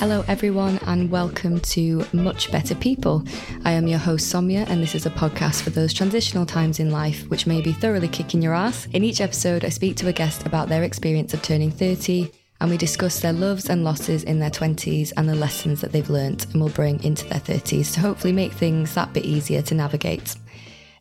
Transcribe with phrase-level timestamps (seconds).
[0.00, 3.22] Hello, everyone, and welcome to Much Better People.
[3.66, 6.90] I am your host, Somya, and this is a podcast for those transitional times in
[6.90, 8.88] life which may be thoroughly kicking your ass.
[8.94, 12.70] In each episode, I speak to a guest about their experience of turning 30, and
[12.70, 16.46] we discuss their loves and losses in their 20s and the lessons that they've learnt
[16.46, 20.34] and will bring into their 30s to hopefully make things that bit easier to navigate.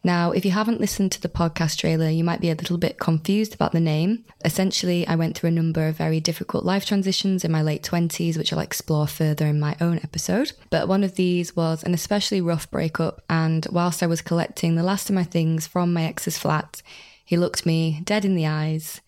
[0.04, 3.00] Now, if you haven't listened to the podcast trailer, you might be a little bit
[3.00, 4.24] confused about the name.
[4.46, 8.38] Essentially, I went through a number of very difficult life transitions in my late 20s,
[8.38, 10.54] which I'll explore further in my own episode.
[10.70, 14.84] But one of these was an especially rough breakup, and whilst I was collecting the
[14.84, 16.82] last of my things from my ex's flat,
[17.26, 19.02] he looked me dead in the eyes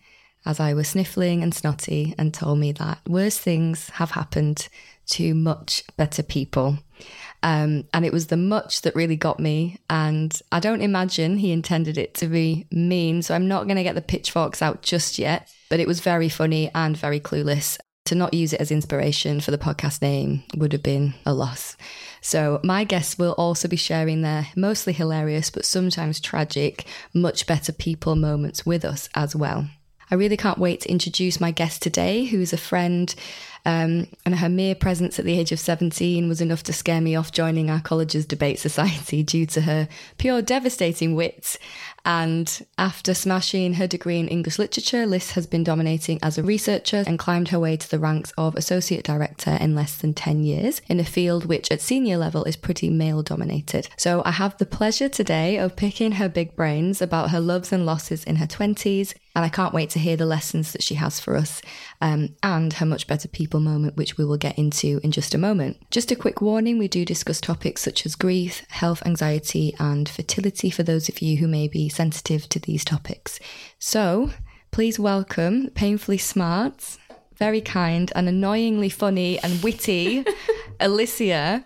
[0.44, 4.68] as I was sniffling and snotty and told me that worse things have happened
[5.06, 6.78] to much better people.
[7.42, 9.78] Um, and it was the much that really got me.
[9.90, 13.22] And I don't imagine he intended it to be mean.
[13.22, 15.52] So I'm not going to get the pitchforks out just yet.
[15.68, 17.78] But it was very funny and very clueless.
[18.06, 21.76] To not use it as inspiration for the podcast name would have been a loss.
[22.20, 26.84] So, my guests will also be sharing their mostly hilarious but sometimes tragic,
[27.14, 29.68] much better people moments with us as well.
[30.10, 33.14] I really can't wait to introduce my guest today, who's a friend
[33.64, 37.14] um, and her mere presence at the age of 17 was enough to scare me
[37.14, 41.58] off joining our college's debate society due to her pure devastating wit.
[42.04, 47.04] And after smashing her degree in English literature, Liss has been dominating as a researcher
[47.06, 50.82] and climbed her way to the ranks of associate director in less than 10 years
[50.88, 53.88] in a field which at senior level is pretty male dominated.
[53.96, 57.86] So I have the pleasure today of picking her big brains about her loves and
[57.86, 61.20] losses in her 20s, and I can't wait to hear the lessons that she has
[61.20, 61.62] for us
[62.02, 65.38] um, and her much better people moment, which we will get into in just a
[65.38, 65.76] moment.
[65.92, 70.68] Just a quick warning we do discuss topics such as grief, health, anxiety, and fertility
[70.68, 73.38] for those of you who may be sensitive to these topics.
[73.78, 74.30] So
[74.72, 76.98] please welcome Painfully Smart,
[77.36, 80.24] very kind, and annoyingly funny and witty
[80.80, 81.64] Alicia,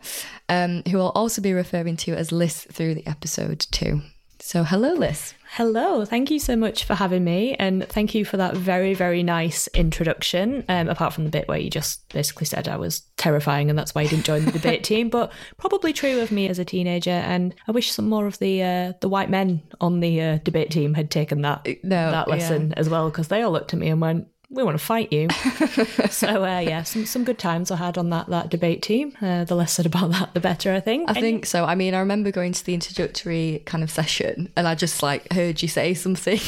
[0.51, 4.03] um, who I'll also be referring to as Liss through the episode too.
[4.41, 5.33] So, hello, Liss.
[5.57, 9.23] Hello, thank you so much for having me, and thank you for that very, very
[9.23, 10.63] nice introduction.
[10.69, 13.95] Um, apart from the bit where you just basically said I was terrifying, and that's
[13.95, 17.09] why you didn't join the debate team, but probably true of me as a teenager.
[17.09, 20.71] And I wish some more of the uh, the white men on the uh, debate
[20.71, 22.75] team had taken that no, that lesson yeah.
[22.77, 25.29] as well, because they all looked at me and went, we want to fight you.
[26.11, 29.17] so uh, yeah, some some good times I had on that that debate team.
[29.21, 30.73] Uh, the less said about that, the better.
[30.73, 31.11] I think.
[31.11, 31.65] I think so.
[31.65, 35.33] I mean, I remember going to the introductory kind of session, and I just like
[35.33, 36.41] heard you say something,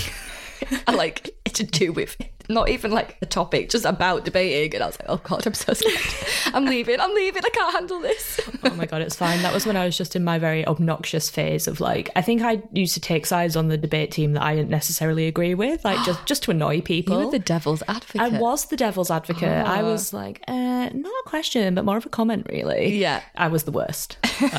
[0.89, 2.17] like to do with
[2.49, 4.75] not even like a topic, just about debating.
[4.75, 6.15] And I was like, oh God, I'm so scared.
[6.55, 6.99] I'm leaving.
[7.01, 7.43] I'm leaving.
[7.45, 8.41] I can't handle this.
[8.65, 9.43] oh my God, it's fine.
[9.43, 12.43] That was when I was just in my very obnoxious phase of like, I think
[12.43, 15.85] I used to take sides on the debate team that I didn't necessarily agree with,
[15.85, 17.19] like just, just to annoy people.
[17.19, 18.21] You were the devil's advocate.
[18.21, 19.49] I was the devil's advocate.
[19.49, 19.71] Oh.
[19.71, 22.97] I was like, uh, not a question, but more of a comment, really.
[22.97, 23.23] Yeah.
[23.37, 24.17] I was the worst.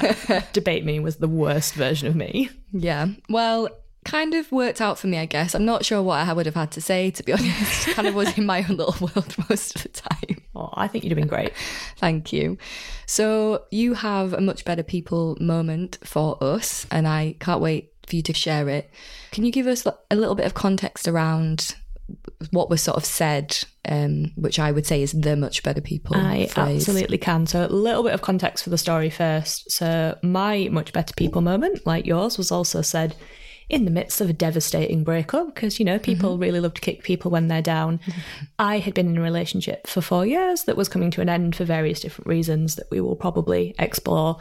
[0.53, 2.49] debate me was the worst version of me.
[2.71, 3.07] Yeah.
[3.29, 3.69] Well,
[4.05, 5.53] kind of worked out for me, I guess.
[5.53, 7.87] I'm not sure what I would have had to say, to be honest.
[7.87, 10.41] kind of was in my own little world most of the time.
[10.55, 11.53] Oh, I think you'd have been great.
[11.97, 12.57] Thank you.
[13.05, 18.15] So, you have a much better people moment for us, and I can't wait for
[18.15, 18.89] you to share it.
[19.31, 21.75] Can you give us a little bit of context around
[22.51, 26.15] what was sort of said, um, which I would say is the much better people.
[26.15, 26.87] I phrase.
[26.87, 27.45] absolutely can.
[27.45, 29.71] So, a little bit of context for the story first.
[29.71, 33.15] So, my much better people moment, like yours, was also said
[33.69, 36.41] in the midst of a devastating breakup because, you know, people mm-hmm.
[36.41, 37.99] really love to kick people when they're down.
[37.99, 38.19] Mm-hmm.
[38.57, 41.55] I had been in a relationship for four years that was coming to an end
[41.55, 44.37] for various different reasons that we will probably explore.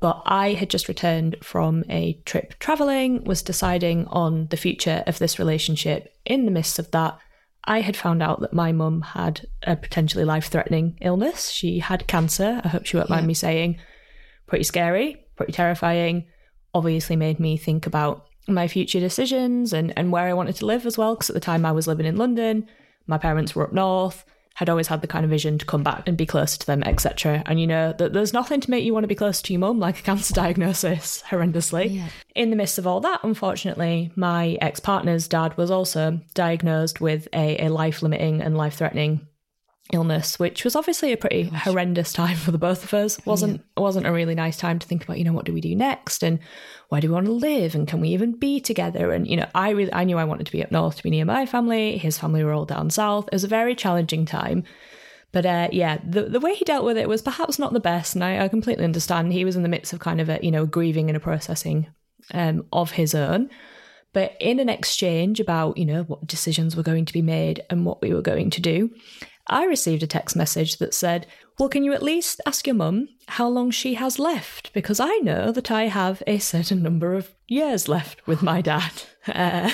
[0.00, 5.18] But I had just returned from a trip traveling, was deciding on the future of
[5.18, 6.14] this relationship.
[6.24, 7.18] In the midst of that,
[7.64, 11.50] I had found out that my mum had a potentially life threatening illness.
[11.50, 12.60] She had cancer.
[12.64, 13.16] I hope she won't yeah.
[13.16, 13.80] mind me saying.
[14.46, 16.26] Pretty scary, pretty terrifying.
[16.72, 20.86] Obviously, made me think about my future decisions and, and where I wanted to live
[20.86, 21.14] as well.
[21.14, 22.66] Because at the time I was living in London,
[23.06, 24.24] my parents were up north,
[24.54, 26.82] had always had the kind of vision to come back and be closer to them,
[26.82, 27.42] etc.
[27.46, 29.60] And you know that there's nothing to make you want to be closer to your
[29.60, 31.94] mum, like a cancer diagnosis, horrendously.
[31.94, 32.08] Yeah.
[32.34, 37.28] In the midst of all that, unfortunately, my ex partner's dad was also diagnosed with
[37.32, 39.28] a, a life limiting and life threatening
[39.92, 41.62] illness, which was obviously a pretty Gosh.
[41.62, 43.18] horrendous time for the both of us.
[43.24, 43.82] wasn't yeah.
[43.82, 45.18] wasn't a really nice time to think about.
[45.18, 46.38] You know, what do we do next, and
[46.88, 49.12] where do we want to live, and can we even be together?
[49.12, 51.10] And you know, I really I knew I wanted to be up north to be
[51.10, 51.98] near my family.
[51.98, 53.28] His family were all down south.
[53.28, 54.64] It was a very challenging time.
[55.32, 58.14] But uh, yeah, the the way he dealt with it was perhaps not the best,
[58.14, 59.32] and I, I completely understand.
[59.32, 61.88] He was in the midst of kind of a you know grieving and a processing
[62.32, 63.50] um, of his own.
[64.14, 67.84] But in an exchange about you know what decisions were going to be made and
[67.84, 68.90] what we were going to do,
[69.48, 71.26] I received a text message that said,
[71.58, 74.72] Well, can you at least ask your mum how long she has left?
[74.72, 78.92] Because I know that I have a certain number of years left with my dad.
[79.28, 79.70] Uh,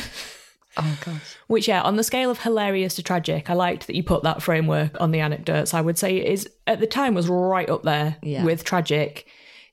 [0.76, 1.36] Oh gosh.
[1.46, 4.42] which, yeah, on the scale of hilarious to tragic, I liked that you put that
[4.42, 5.72] framework on the anecdotes.
[5.72, 8.42] I would say it is at the time was right up there Yeah.
[8.44, 9.26] with tragic.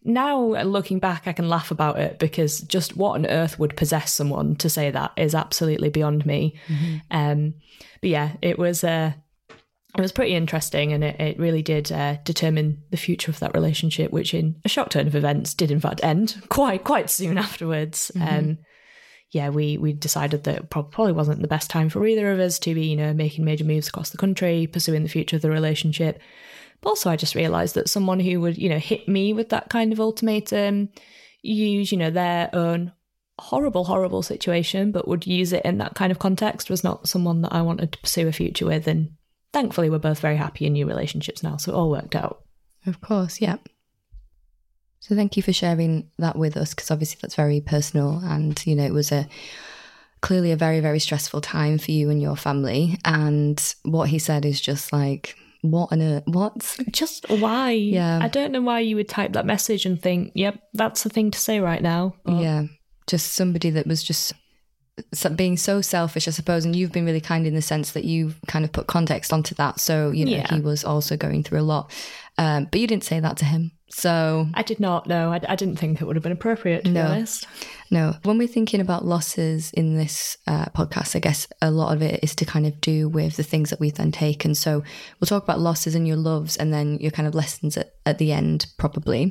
[0.04, 3.76] Now, uh, looking back, I can laugh about it because just what on earth would
[3.76, 6.54] possess someone to say that is absolutely beyond me.
[7.10, 7.56] Um,
[8.02, 9.14] but yeah, it was uh,
[9.98, 13.54] it was pretty interesting, and it, it really did uh, determine the future of that
[13.54, 17.38] relationship, which, in a shock turn of events, did in fact end quite quite soon
[17.38, 18.12] afterwards.
[18.20, 18.60] Um,
[19.32, 22.74] yeah, we we decided that probably wasn't the best time for either of us to
[22.74, 26.20] be, you know, making major moves across the country, pursuing the future of the relationship.
[26.82, 29.70] But also, I just realised that someone who would, you know, hit me with that
[29.70, 30.90] kind of ultimatum,
[31.42, 32.92] use, you know, their own
[33.40, 37.42] horrible, horrible situation, but would use it in that kind of context was not someone
[37.42, 38.88] that I wanted to pursue a future with.
[38.88, 39.12] And
[39.54, 42.44] thankfully, we're both very happy in new relationships now, so it all worked out.
[42.86, 43.58] Of course, yeah.
[45.00, 48.76] So thank you for sharing that with us because obviously that's very personal and you
[48.76, 49.28] know it was a
[50.22, 54.46] clearly a very very stressful time for you and your family and what he said
[54.46, 57.72] is just like what on earth what Just why?
[57.72, 58.20] Yeah.
[58.22, 61.32] I don't know why you would type that message and think, yep, that's the thing
[61.32, 62.14] to say right now.
[62.24, 62.64] But yeah
[63.12, 64.34] just somebody that was just
[65.36, 68.40] being so selfish I suppose and you've been really kind in the sense that you've
[68.48, 70.54] kind of put context onto that so you know Yeah.
[70.54, 71.92] he was also going through a lot
[72.38, 75.34] um, but you didn't say that to him so I did not know.
[75.34, 77.04] I, I didn't think it would have been appropriate, to No.
[77.04, 77.46] be honest.
[77.92, 82.02] No, when we're thinking about losses in this uh, podcast, I guess a lot of
[82.02, 84.56] it is to kind of do with the things that we've then taken.
[84.56, 84.82] So
[85.20, 88.18] we'll talk about losses and your loves and then your kind of lessons at, at
[88.18, 89.30] the end, probably.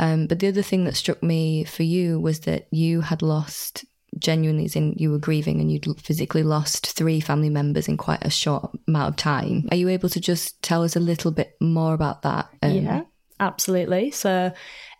[0.00, 3.84] Um, but the other thing that struck me for you was that you had lost
[4.18, 8.24] genuinely as in you were grieving and you'd physically lost three family members in quite
[8.24, 9.68] a short amount of time.
[9.70, 12.48] Are you able to just tell us a little bit more about that?
[12.62, 13.02] Um, Yeah,
[13.40, 14.10] absolutely.
[14.10, 14.52] So,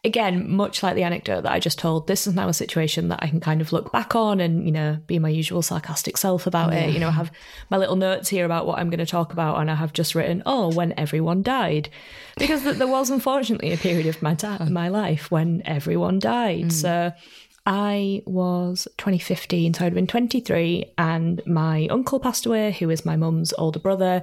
[0.04, 3.20] again, much like the anecdote that I just told, this is now a situation that
[3.22, 6.46] I can kind of look back on and, you know, be my usual sarcastic self
[6.48, 6.90] about it.
[6.92, 7.30] You know, I have
[7.70, 10.16] my little notes here about what I'm going to talk about, and I have just
[10.16, 11.88] written, oh, when everyone died.
[12.36, 16.72] Because there was unfortunately a period of my, ta- my life when everyone died.
[16.72, 17.12] So,
[17.64, 23.16] I was 2015, so I'd been 23, and my uncle passed away, who is my
[23.16, 24.22] mum's older brother.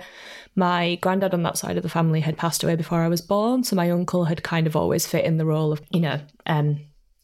[0.56, 3.64] My granddad on that side of the family had passed away before I was born,
[3.64, 6.82] so my uncle had kind of always fit in the role of, you know, um,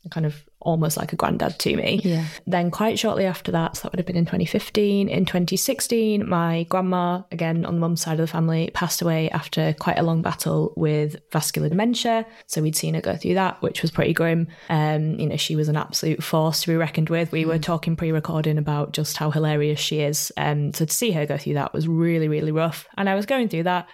[0.10, 2.02] kind of almost like a granddad to me.
[2.04, 2.26] Yeah.
[2.46, 5.08] Then, quite shortly after that, so that would have been in 2015.
[5.08, 9.74] In 2016, my grandma, again on the mum's side of the family, passed away after
[9.80, 12.26] quite a long battle with vascular dementia.
[12.48, 14.48] So we'd seen her go through that, which was pretty grim.
[14.70, 17.32] Um, you know, she was an absolute force to be reckoned with.
[17.32, 20.32] We were talking pre-recording about just how hilarious she is.
[20.38, 22.88] Um, so to see her go through that was really, really rough.
[22.98, 23.88] And I was going through that.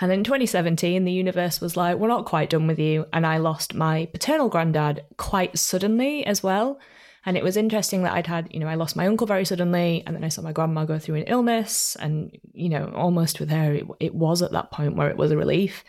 [0.00, 3.06] And in 2017, the universe was like, we're not quite done with you.
[3.12, 6.78] And I lost my paternal granddad quite suddenly as well.
[7.26, 10.04] And it was interesting that I'd had, you know, I lost my uncle very suddenly.
[10.06, 11.96] And then I saw my grandma go through an illness.
[11.96, 15.32] And, you know, almost with her, it, it was at that point where it was
[15.32, 15.84] a relief.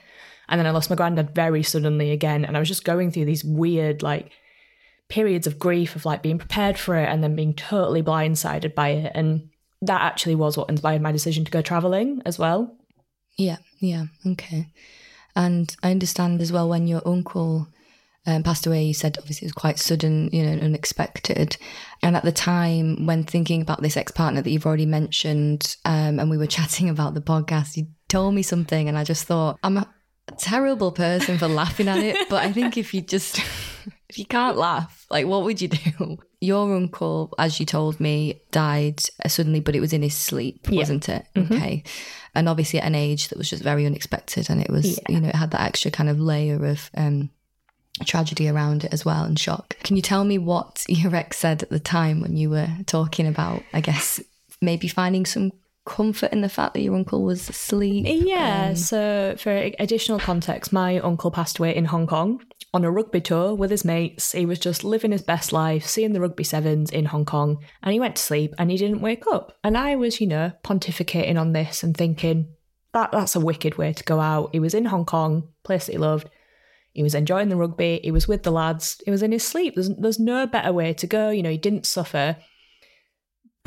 [0.48, 2.46] And then I lost my granddad very suddenly again.
[2.46, 4.32] And I was just going through these weird, like,
[5.10, 8.90] periods of grief of like being prepared for it and then being totally blindsided by
[8.90, 9.12] it.
[9.16, 9.50] And
[9.82, 12.76] that actually was what inspired my decision to go traveling as well.
[13.40, 14.68] Yeah, yeah, okay.
[15.36, 17.68] And I understand as well when your uncle
[18.28, 21.56] um, passed away, you said obviously it was quite sudden, you know, unexpected.
[22.04, 26.20] And at the time, when thinking about this ex partner that you've already mentioned, um,
[26.20, 29.58] and we were chatting about the podcast, you told me something, and I just thought,
[29.64, 29.88] I'm a
[30.38, 32.30] terrible person for laughing at it.
[32.30, 33.40] But I think if you just,
[34.10, 36.18] if you can't laugh, like, what would you do?
[36.42, 40.80] Your uncle, as you told me, died suddenly, but it was in his sleep, Yeah.
[40.80, 41.26] wasn't it?
[41.38, 41.84] Okay.
[42.36, 44.50] And obviously at an age that was just very unexpected.
[44.50, 45.04] And it was, Yeah.
[45.10, 47.30] you know, it had that extra kind of layer of um,
[48.06, 49.76] tragedy around it as well and shock.
[49.84, 53.28] Can you tell me what your ex said at the time when you were talking
[53.28, 54.20] about, I guess,
[54.62, 55.52] maybe finding some
[55.86, 58.06] comfort in the fact that your uncle was asleep?
[58.08, 62.42] Yeah, Um, so for additional context, my uncle passed away in Hong Kong
[62.74, 64.32] on a rugby tour with his mates.
[64.32, 67.94] He was just living his best life, seeing the rugby sevens in Hong Kong, and
[67.94, 69.58] he went to sleep and he didn't wake up.
[69.64, 72.48] And I was, you know, pontificating on this and thinking,
[72.94, 74.50] that that's a wicked way to go out.
[74.52, 76.30] He was in Hong Kong, place that he loved.
[76.94, 78.00] He was enjoying the rugby.
[78.04, 79.02] He was with the lads.
[79.06, 79.76] He was in his sleep.
[79.76, 81.30] There's, there's no better way to go.
[81.30, 82.38] You know, he didn't suffer.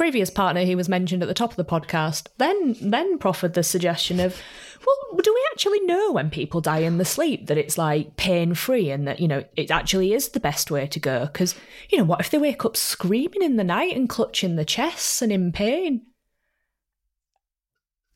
[0.03, 3.63] Previous partner who was mentioned at the top of the podcast then then proffered the
[3.63, 4.37] suggestion of,
[4.85, 8.53] well, do we actually know when people die in the sleep that it's like pain
[8.55, 11.27] free and that you know it actually is the best way to go?
[11.27, 11.55] Because
[11.89, 15.23] you know what if they wake up screaming in the night and clutching the chests
[15.23, 16.03] and in pain?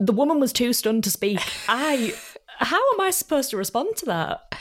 [0.00, 1.40] the woman was too stunned to speak.
[1.68, 2.14] I,
[2.58, 4.54] how am I supposed to respond to that?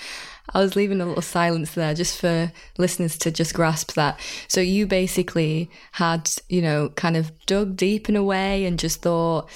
[0.53, 4.19] I was leaving a little silence there just for listeners to just grasp that.
[4.47, 9.01] So you basically had, you know, kind of dug deep in a way and just
[9.01, 9.49] thought,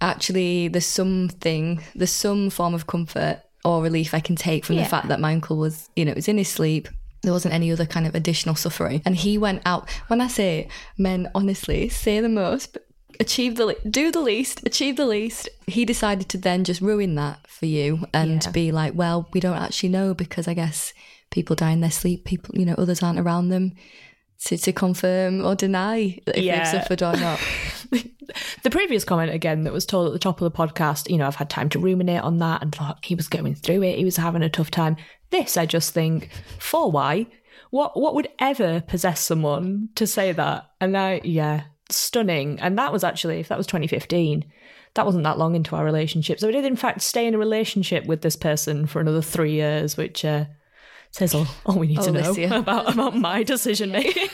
[0.00, 4.84] actually, there's something, there's some form of comfort or relief I can take from Yeah.
[4.84, 6.88] the fact that my uncle was, you know, was in his sleep.
[7.22, 9.02] There wasn't any other kind of additional suffering.
[9.04, 9.90] And he went out.
[10.06, 12.85] When I say men, honestly, say the most, but
[13.20, 15.48] achieve the, do the least, achieve the least.
[15.66, 18.50] He decided to then just ruin that for you and Yeah.
[18.50, 20.92] be like, well, we don't actually know because I guess
[21.30, 22.24] people die in their sleep.
[22.24, 23.72] People, you know, others aren't around them
[24.44, 26.58] to, to confirm or deny if Yeah.
[26.58, 27.40] they've suffered or not.
[28.62, 31.26] the previous comment again that was told at the top of the podcast, you know,
[31.26, 34.04] I've had time to ruminate on that and thought he was going through it, he
[34.04, 34.96] was having a tough time.
[35.30, 37.26] This, I just think, for why?
[37.70, 40.66] What what would ever possess someone to say that?
[40.80, 42.58] And I, yeah, stunning.
[42.60, 44.44] And that was actually, if that was 2015,
[44.94, 46.40] that wasn't that long into our relationship.
[46.40, 49.52] So I did, in fact, stay in a relationship with this person for another three
[49.52, 50.46] years, which uh,
[51.10, 54.28] says all, all we need to know about, about my decision making.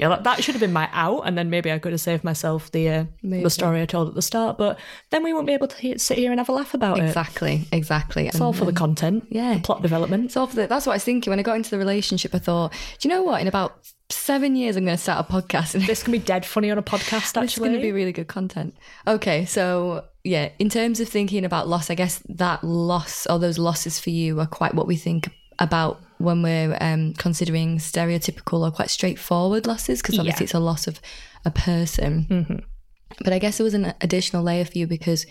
[0.00, 2.24] Yeah, that, that should have been my out, and then maybe I could have saved
[2.24, 4.56] myself the uh, the story I told at the start.
[4.56, 4.78] But
[5.10, 7.04] then we won't be able to he- sit here and have a laugh about it.
[7.04, 8.26] Exactly, exactly.
[8.26, 9.52] It's all for the content, yeah.
[9.52, 10.24] the plot development.
[10.24, 12.34] It's all for the, that's what I was thinking when I got into the relationship.
[12.34, 13.42] I thought, do you know what?
[13.42, 13.78] In about
[14.08, 16.78] seven years, I'm going to start a podcast and This can be dead funny on
[16.78, 17.36] a podcast.
[17.36, 18.74] Actually, It's going to be really good content.
[19.06, 23.58] Okay, so yeah, in terms of thinking about loss, I guess that loss or those
[23.58, 25.28] losses for you are quite what we think
[25.58, 30.44] about when we're um, considering stereotypical or quite straightforward losses, because obviously Yeah.
[30.44, 31.00] it's a loss of
[31.44, 32.64] a person.
[33.24, 35.26] But I guess there was an additional layer for you because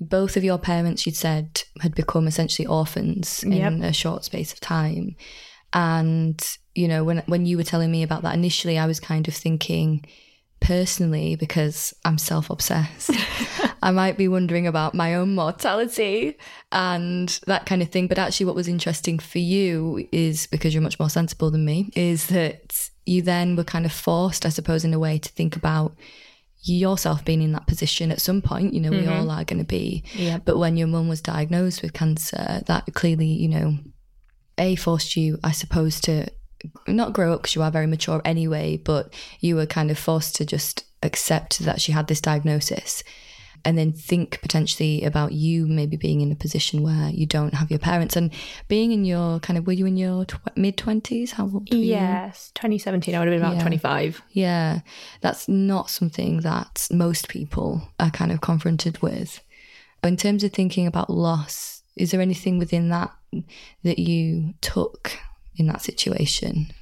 [0.00, 4.60] both of your parents, you'd said, had become essentially orphans in a short space of
[4.60, 5.16] time.
[5.74, 6.40] And,
[6.74, 9.34] you know, when when you were telling me about that initially, I was kind of
[9.34, 10.04] thinking
[10.62, 13.10] personally, because I'm self obsessed,
[13.82, 16.38] I might be wondering about my own mortality
[16.70, 18.06] and that kind of thing.
[18.06, 21.90] But actually, what was interesting for you is because you're much more sensible than me,
[21.94, 25.56] is that you then were kind of forced, I suppose, in a way to think
[25.56, 25.94] about
[26.64, 28.72] yourself being in that position at some point.
[28.72, 29.12] You know, we mm-hmm.
[29.12, 30.04] all are going to be.
[30.14, 30.38] Yeah.
[30.38, 33.78] But when your mum was diagnosed with cancer, that clearly, you know,
[34.58, 36.28] A, forced you, I suppose, to
[36.86, 40.36] not grow up because you are very mature anyway, but you were kind of forced
[40.36, 43.02] to just accept that she had this diagnosis
[43.64, 47.70] and then think potentially about you maybe being in a position where you don't have
[47.70, 48.32] your parents and
[48.66, 51.30] being in your kind of, were you in your tw- mid 20s?
[51.32, 51.84] How old were you?
[51.84, 53.14] yes, 2017.
[53.14, 53.62] I would have been about Yeah.
[53.62, 54.22] 25.
[54.30, 54.80] Yeah,
[55.20, 59.40] that's not something that most people are kind of confronted with.
[60.00, 63.12] but In terms of thinking about loss, is there anything within that
[63.84, 65.12] that you took
[65.56, 66.72] in that situation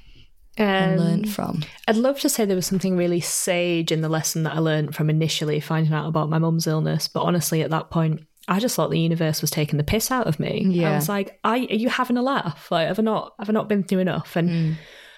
[0.57, 1.63] and Um, learned from?
[1.87, 4.95] I'd love to say there was something really sage in the lesson that I learned
[4.95, 8.75] from initially finding out about my mum's illness, but honestly, at that point, I just
[8.75, 10.65] thought the universe was taking the piss out of me.
[10.65, 10.95] I Yeah.
[10.95, 12.69] was like, I, "Are you having a laugh?
[12.71, 13.33] Like, have I not?
[13.39, 14.71] Have I not been through enough?" And Hmm.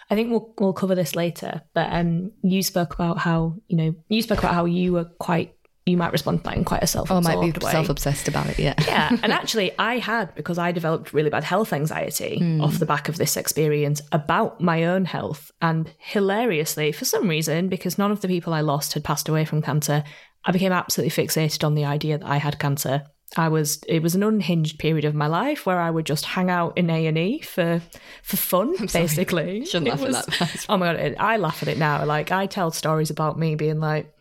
[0.09, 1.61] I think we'll we'll cover this later.
[1.73, 5.55] But um, you spoke about how you know you spoke about how you were quite
[5.85, 7.71] you might respond to that in quite a self Or might be way.
[7.71, 8.73] self obsessed about it, yeah.
[8.87, 12.61] Yeah, and actually, I had because I developed really bad health anxiety hmm.
[12.61, 15.51] off the back of this experience about my own health.
[15.61, 19.43] And hilariously, for some reason, because none of the people I lost had passed away
[19.43, 20.03] from cancer,
[20.45, 23.03] I became absolutely fixated on the idea that I had cancer.
[23.35, 26.49] I was it was an unhinged period of my life where I would just hang
[26.49, 27.81] out in A and E for
[28.21, 29.65] for fun, basically.
[29.65, 30.65] Shouldn't It laugh at that.
[30.69, 32.05] Oh my god, I laugh at it now.
[32.05, 34.12] Like I tell stories about me being like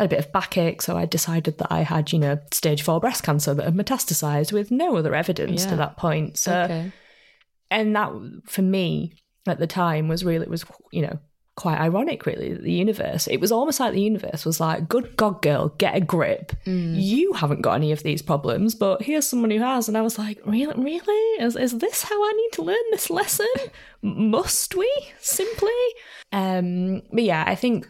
[0.00, 2.80] I had a bit of backache, so I decided that I had, you know, stage
[2.80, 6.38] four breast cancer that had metastasized with no other evidence to that point.
[6.38, 6.90] So, Okay.
[7.70, 8.10] and that
[8.46, 9.12] for me
[9.46, 11.18] at the time was really, it was, you know,
[11.56, 12.54] quite ironic, really.
[12.54, 15.94] that The universe, it was almost like the universe was like, good God, girl, get
[15.94, 16.52] a grip.
[16.64, 19.86] You haven't got any of these problems, but here's someone who has.
[19.86, 20.82] And I was like, really?
[20.82, 21.44] Really?
[21.44, 23.46] Is, is this how I need to learn this lesson?
[24.00, 25.70] Must we simply?
[26.32, 27.86] Um, but yeah, I think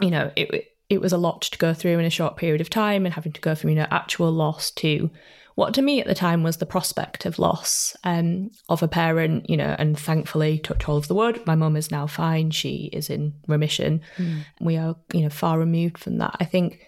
[0.00, 0.48] you know, it
[0.90, 3.32] it was a lot to go through in a short period of time and having
[3.32, 5.08] to go from, you know, actual loss to
[5.54, 9.48] what to me at the time was the prospect of loss um, of a parent,
[9.48, 12.50] you know, and thankfully, touch all of the wood, my mum is now fine.
[12.50, 14.00] She is in remission.
[14.60, 16.36] We are, you know, far removed from that.
[16.40, 16.80] I think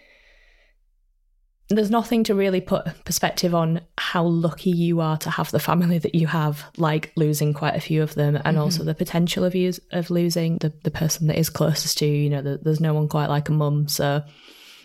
[1.77, 5.99] there's nothing to really put perspective on how lucky you are to have the family
[5.99, 8.89] that you have, like losing quite a few of them, and also mm-hmm.
[8.89, 12.13] the potential of you of losing the, the person that is closest to you.
[12.13, 13.89] You know, the, there's no one quite like a mum.
[13.89, 14.23] So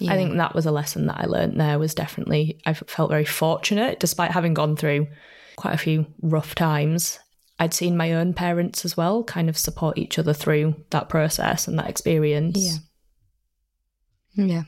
[0.01, 1.79] I think that was a lesson that I learned there.
[1.79, 5.07] Was definitely I felt very fortunate, despite having gone through
[5.55, 7.19] quite a few rough times.
[7.59, 11.67] I'd seen my own parents as well kind of support each other through that process
[11.67, 12.81] and that experience.
[14.35, 14.45] Yeah.
[14.45, 14.63] Yeah.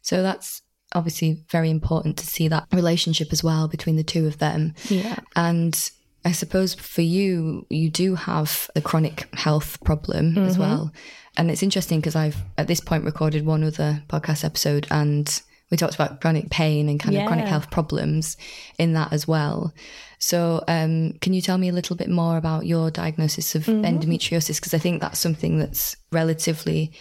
[0.00, 0.62] So that's
[0.94, 4.74] obviously very important to see that relationship as well between the two of them.
[4.88, 5.16] Yeah.
[5.36, 5.90] And
[6.24, 10.46] I suppose for you, you do have a chronic health problem mm-hmm.
[10.46, 10.92] as well.
[11.36, 15.40] And it's interesting because I've at this point recorded one other podcast episode and
[15.70, 17.22] we talked about chronic pain and kind yeah.
[17.22, 18.36] of chronic health problems
[18.78, 19.72] in that as well.
[20.18, 23.84] So, um, can you tell me a little bit more about your diagnosis of mm-hmm.
[23.84, 24.56] endometriosis?
[24.56, 26.92] Because I think that's something that's relatively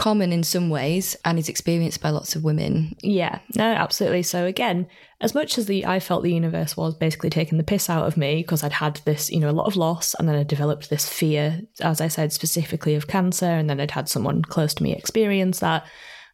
[0.00, 2.96] common in some ways and is experienced by lots of women.
[3.02, 4.22] Yeah, no, absolutely.
[4.22, 4.86] So again,
[5.20, 8.16] as much as the I felt the universe was basically taking the piss out of
[8.16, 10.88] me because I'd had this, you know, a lot of loss and then I developed
[10.88, 14.82] this fear, as I said, specifically of cancer, and then I'd had someone close to
[14.82, 15.84] me experience that.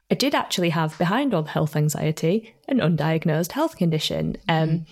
[0.08, 4.36] I did actually have behind all the health anxiety an undiagnosed health condition.
[4.48, 4.86] Um, mm.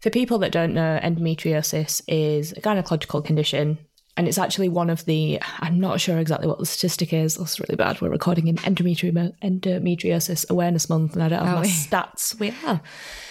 [0.00, 3.78] For people that don't know, endometriosis is a gynecological condition
[4.16, 7.36] and it's actually one of the i'm not sure exactly what the statistic is.
[7.36, 8.00] That's really bad.
[8.00, 12.38] We're recording in endometri- endometriosis awareness month and i don't have my stats.
[12.38, 12.80] We are.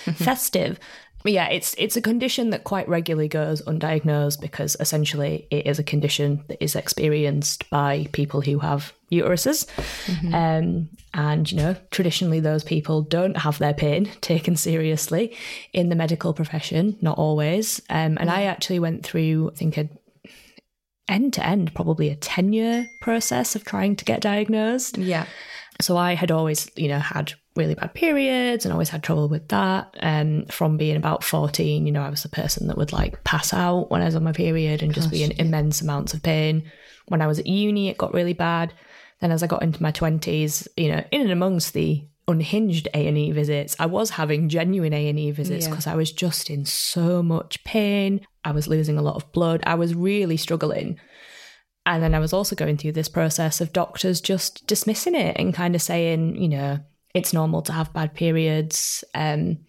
[0.15, 0.79] Festive.
[1.23, 5.79] But yeah it's it's a condition that quite regularly goes undiagnosed because essentially it is
[5.79, 9.65] a condition that is experienced by people who have uteruses.
[10.05, 10.33] Mm-hmm.
[10.33, 15.37] um, and you know traditionally those people don't have their pain taken seriously
[15.71, 17.81] in the medical profession not always.
[17.89, 19.87] Um, and i actually went through i think a
[21.07, 24.98] end to end, probably a 10 year process of trying to get diagnosed.
[24.98, 25.25] Yeah.
[25.81, 29.48] So I had always, you know, had really bad periods and always had trouble with
[29.50, 29.95] that.
[30.00, 33.24] And um, from being about 14, you know, I was the person that would like
[33.24, 35.43] pass out when I was on my period and just be in yeah.
[35.43, 36.72] immense amounts of pain.
[37.07, 38.74] When I was at uni, it got really bad.
[39.19, 43.31] Then as I got into my 20s, you know, in and amongst the unhinged A&E
[43.31, 43.75] visits.
[43.79, 45.93] I was having genuine A&E visits because yeah.
[45.93, 48.25] I was just in so much pain.
[48.45, 49.63] I was losing a lot of blood.
[49.65, 51.00] I was really struggling.
[51.85, 55.53] And then I was also going through this process of doctors just dismissing it and
[55.53, 56.79] kind of saying, you know,
[57.13, 59.03] it's normal to have bad periods.
[59.13, 59.60] Um,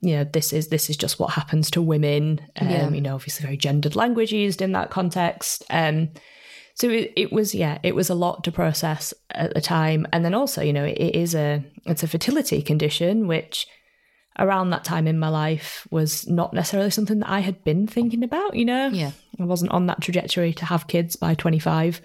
[0.00, 2.40] you know, this is this is just what happens to women.
[2.56, 2.88] Um, yeah.
[2.88, 5.64] you know, obviously very gendered language used in that context.
[5.68, 6.10] Um,
[6.78, 10.24] so it, it, was yeah it was a lot to process at the time and
[10.24, 13.66] then also you know it, it is a it's a fertility condition which
[14.38, 18.22] around that time in my life was not necessarily something that I had been thinking
[18.22, 22.00] about you know yeah I wasn't on that trajectory to have kids by 25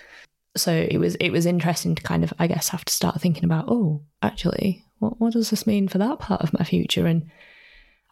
[0.56, 3.46] so it was it was interesting to kind of I guess have to start thinking
[3.46, 7.30] about oh actually what what does this mean for that part of my future and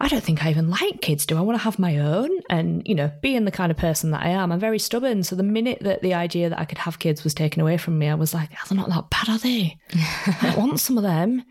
[0.02, 1.28] I don't think I even like kids.
[1.28, 2.32] Do I want to have my own?
[2.50, 5.22] And, you know, being the kind of person that I am, I'm very stubborn.
[5.22, 8.00] So the minute that the idea that I could have kids was taken away from
[8.00, 9.78] me, I was like, oh, they're not that bad, are they?
[10.42, 11.44] I want some of them.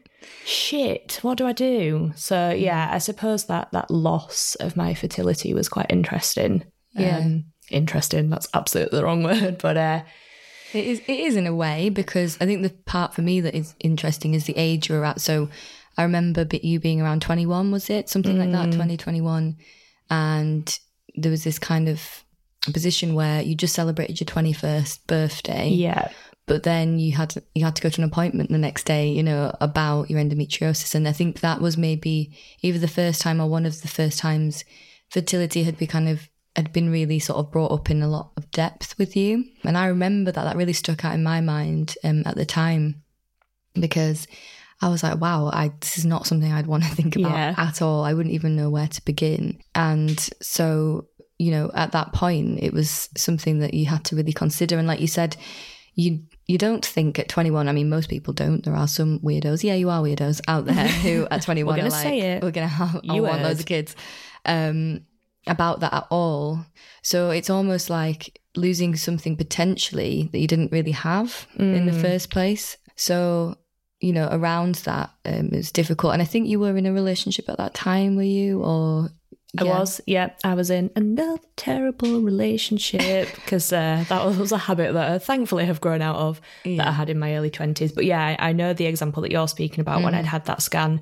[0.45, 2.13] Shit, what do I do?
[2.17, 6.65] So yeah, I suppose that that loss of my fertility was quite interesting.
[6.93, 7.19] Yeah.
[7.19, 10.03] Um, interesting, that's absolutely the wrong word, but uh
[10.73, 13.55] it is it is in a way because I think the part for me that
[13.55, 15.21] is interesting is the age you're at.
[15.21, 15.49] So
[15.97, 18.09] I remember you being around 21, was it?
[18.09, 18.41] Something mm.
[18.41, 19.43] like that, 2021.
[19.55, 19.65] 20,
[20.11, 20.79] and
[21.17, 22.25] there was this kind of
[22.73, 25.69] position where you just celebrated your 21st birthday.
[25.69, 26.11] Yeah.
[26.51, 29.09] But then you had to, you had to go to an appointment the next day,
[29.09, 30.97] you know, about your endometriosis.
[30.97, 34.19] And I think that was maybe either the first time or one of the first
[34.19, 34.65] times
[35.11, 38.33] fertility had been kind of had been really sort of brought up in a lot
[38.37, 39.45] of depth with you.
[39.63, 43.05] And I remember that that really stuck out in my mind um, at the time
[43.75, 44.27] because
[44.83, 47.55] I was like, wow, I, this is not something I'd want to think about yeah.
[47.59, 48.03] at all.
[48.03, 49.63] I wouldn't even know where to begin.
[49.77, 51.07] And so,
[51.39, 54.79] you know, at that point, it was something that you had to really consider.
[54.79, 55.37] And like you said,
[55.95, 59.63] you you don't think at 21 i mean most people don't there are some weirdos
[59.63, 62.51] yeah you are weirdos out there who at 21 we're gonna like, say it we're
[62.51, 63.95] gonna have you want loads of kids
[64.47, 65.01] um,
[65.47, 66.65] about that at all
[67.03, 71.75] so it's almost like losing something potentially that you didn't really have mm.
[71.75, 72.01] in the mm.
[72.01, 73.57] first place so
[74.01, 76.15] you know, around that, um, it's difficult.
[76.15, 78.63] And I think you were in a relationship at that time, were you?
[78.63, 79.11] Or
[79.55, 79.65] yeah.
[79.65, 84.95] I was, yeah, I was in another terrible relationship because uh, that was a habit
[84.95, 86.79] that I thankfully have grown out of yeah.
[86.79, 87.93] that I had in my early twenties.
[87.93, 90.05] But yeah, I, I, know the example that you're speaking about mm.
[90.05, 91.01] when I'd had that scan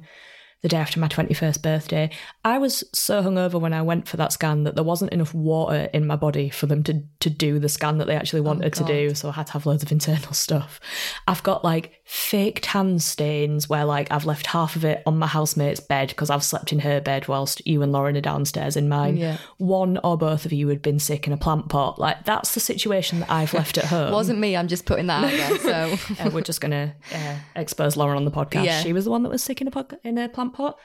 [0.63, 2.11] the day after my 21st birthday.
[2.45, 5.89] I was so hungover when I went for that scan that there wasn't enough water
[5.93, 8.75] in my body for them to, to do the scan that they actually oh, wanted
[8.77, 9.15] oh, to do.
[9.15, 10.81] So I had to have loads of internal stuff.
[11.29, 15.27] I've got like fake tan stains where like I've left half of it on my
[15.27, 18.88] housemate's bed because I've slept in her bed whilst you and Lauren are downstairs in
[18.88, 19.18] mine.
[19.18, 19.37] Yeah.
[19.59, 21.99] One or both of you had been sick in a plant pot.
[21.99, 24.11] Like that's the situation that I've left at home.
[24.11, 24.57] wasn't me.
[24.57, 25.97] I'm just putting that out there.
[25.99, 28.64] So uh, we're just going to uh, expose Lauren on the podcast.
[28.64, 28.81] Yeah.
[28.81, 30.79] She was the one that was sick in a, pod- in a plant pot.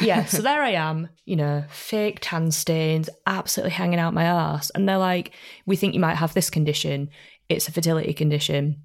[0.00, 4.68] yeah, so there I am, you know, fake tan stains, absolutely hanging out my ass.
[4.74, 5.32] And they're like,
[5.64, 7.08] we think you might have this condition.
[7.48, 8.82] It's a fertility condition.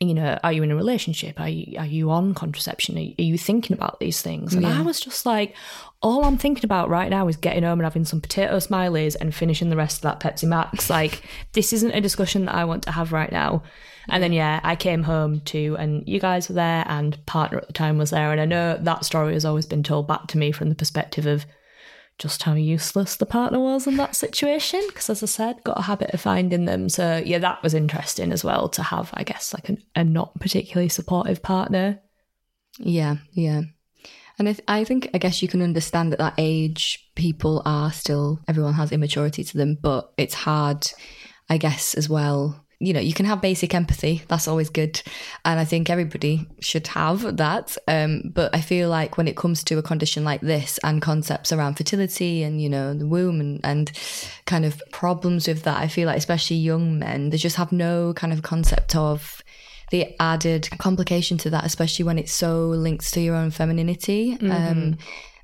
[0.00, 1.38] You know, are you in a relationship?
[1.38, 2.96] Are you, are you on contraception?
[2.96, 4.54] Are you, are you thinking about these things?
[4.54, 4.78] And Yeah.
[4.78, 5.54] I was just like,
[6.00, 9.34] all I'm thinking about right now is getting home and having some potato smileys and
[9.34, 10.88] finishing the rest of that Pepsi Max.
[11.00, 13.62] Like, this isn't a discussion that I want to have right now.
[14.08, 17.66] And then, yeah, I came home too, and you guys were there, and partner at
[17.66, 18.32] the time was there.
[18.32, 21.26] And I know that story has always been told back to me from the perspective
[21.26, 21.44] of
[22.20, 24.80] just how useless the partner was in that situation.
[24.86, 26.88] Because, as I said, got a habit of finding them.
[26.88, 30.38] So, yeah, that was interesting as well to have, I guess, like an, a not
[30.38, 31.98] particularly supportive partner.
[32.78, 33.62] Yeah, yeah.
[34.38, 37.90] And I, I think, I guess you can understand that at that age, people are
[37.90, 40.86] still, everyone has immaturity to them, but it's hard,
[41.48, 42.64] I guess, as well.
[42.82, 44.22] You know, you can have basic empathy.
[44.28, 45.02] That's always good.
[45.44, 47.76] And I think everybody should have that.
[47.86, 51.52] Um, but I feel like when it comes to a condition like this and concepts
[51.52, 53.92] around fertility and, you know, the womb and, and
[54.46, 58.14] kind of problems with that, I feel like, especially young men, they just have no
[58.14, 59.42] kind of concept of
[59.90, 64.96] the added complication to that, especially when it's so linked to your own femininity um,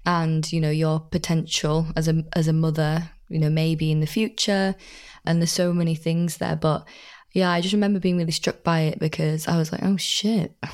[0.07, 4.07] and you know your potential as a as a mother, you know maybe in the
[4.07, 4.75] future,
[5.25, 6.57] and there's so many things there.
[6.57, 6.87] But
[7.37, 10.57] yeah, I just remember being really struck by it because I was like, oh shit.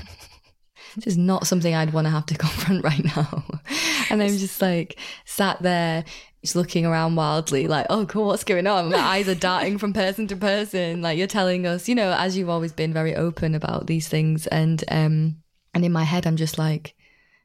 [0.94, 3.44] This is not something I'd want to have to confront right now.
[4.10, 6.04] And I'm just like sat there,
[6.42, 8.90] just looking around wildly, like, oh, cool, what's going on?
[8.90, 11.00] My eyes are darting from person to person.
[11.00, 14.46] Like you're telling us, you know, as you've always been very open about these things.
[14.48, 15.36] And um
[15.72, 16.94] and in my head I'm just like,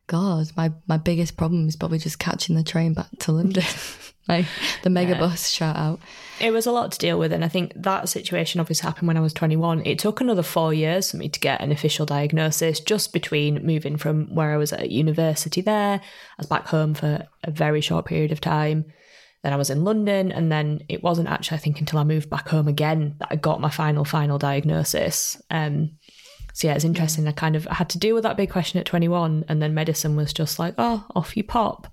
[0.07, 3.63] God, my, my biggest problem is probably just catching the train back to London.
[4.29, 4.45] like
[4.83, 5.19] the mega Yeah.
[5.19, 5.99] bus shout out.
[6.39, 9.17] It was a lot to deal with, and I think that situation obviously happened when
[9.17, 9.83] I was 21.
[9.87, 13.97] It took another four years for me to get an official diagnosis, just between moving
[13.97, 16.01] from where I was at university there, I
[16.37, 18.85] was back home for a very short period of time.
[19.43, 22.29] Then I was in London, and then it wasn't actually, I think, until I moved
[22.29, 25.41] back home again that I got my final, final diagnosis.
[25.49, 25.97] Um,
[26.53, 27.27] so yeah, it's interesting.
[27.27, 30.15] I kind of had to deal with that big question at 21, and then medicine
[30.15, 31.87] was just like, oh, off you pop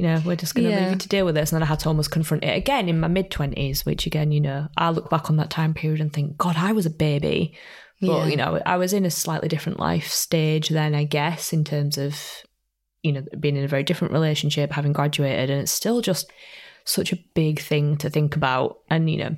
[0.00, 0.80] you know, we're just going to Yeah.
[0.80, 1.52] leave you to deal with this.
[1.52, 4.32] And then I had to almost confront it again in my mid 20s, which again,
[4.32, 6.90] you know, I look back on that time period and think, God, I was a
[6.90, 7.54] baby.
[8.00, 8.26] But, Yeah.
[8.28, 11.98] you know, I was in a slightly different life stage then, I guess, in terms
[11.98, 12.18] of,
[13.02, 15.50] you know, being in a very different relationship, having graduated.
[15.50, 16.32] And it's still just
[16.86, 18.78] such a big thing to think about.
[18.88, 19.36] And, you know,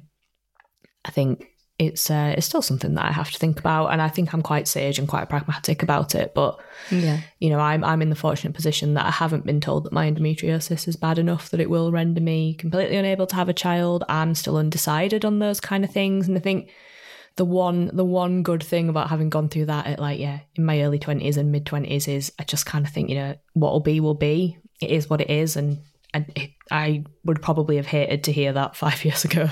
[1.05, 1.49] I think
[1.83, 4.43] it's uh, it's still something that I have to think about, and I think I'm
[4.43, 6.33] quite sage and quite pragmatic about it.
[6.35, 6.59] But
[6.91, 7.21] Yeah.
[7.39, 10.11] you know, I'm I'm in the fortunate position that I haven't been told that my
[10.11, 14.05] endometriosis is bad enough that it will render me completely unable to have a child.
[14.09, 16.71] I'm still undecided on those kind of things, and I think
[17.37, 20.65] the one the one good thing about having gone through that at like yeah in
[20.67, 23.73] my early twenties and mid twenties is I just kind of think you know what
[23.73, 24.59] will be will be.
[24.81, 25.79] It is what it is, and.
[26.15, 29.49] And it, I would probably have hated to hear that five years ago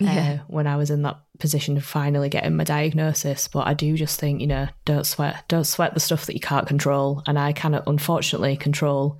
[0.00, 0.38] Yeah.
[0.40, 3.48] uh, when I was in that position of finally getting my diagnosis.
[3.48, 6.40] But I do just think, you know, don't sweat, don't sweat the stuff that you
[6.40, 7.22] can't control.
[7.26, 9.18] And I cannot, unfortunately, control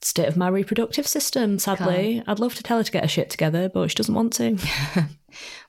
[0.00, 1.58] the state of my reproductive system.
[1.58, 4.32] Sadly, I'd love to tell her to get her shit together, but she doesn't want
[4.34, 4.58] to.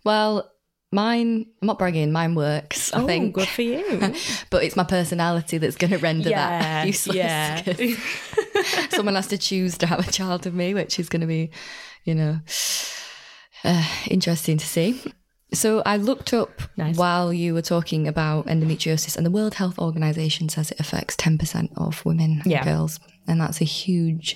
[0.06, 0.50] Well,
[0.92, 3.36] mine, I'm not bragging, mine works, I oh, think.
[3.36, 4.00] good for you.
[4.50, 7.16] but it's my personality that's going to render Yeah, that useless.
[7.18, 7.62] yeah.
[8.90, 11.52] Someone has to choose to have a child of me, which is going to be,
[12.06, 12.40] you know,
[13.64, 15.02] uh, interesting to see.
[15.52, 16.96] So I looked up Nice.
[16.96, 21.70] while you were talking about endometriosis, and the World Health Organization says it affects 10%
[21.76, 22.64] of women and Yeah.
[22.64, 23.00] girls.
[23.28, 24.36] And that's a huge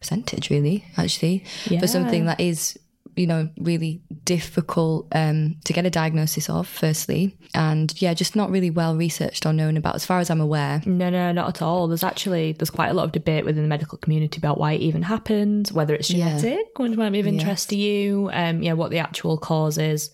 [0.00, 1.44] percentage, really, actually,
[1.80, 2.78] for something that is,
[3.14, 7.36] you know, really difficult um, to get a diagnosis of, firstly.
[7.54, 10.80] And yeah, just not really well researched or known about, as far as I'm aware.
[10.86, 11.88] No, no, not at all.
[11.88, 14.80] There's actually there's quite a lot of debate within the medical community about why it
[14.80, 16.38] even happens, whether it's Yeah.
[16.38, 20.10] genetic, which might be of interest to you, um, yeah, what the actual cause is.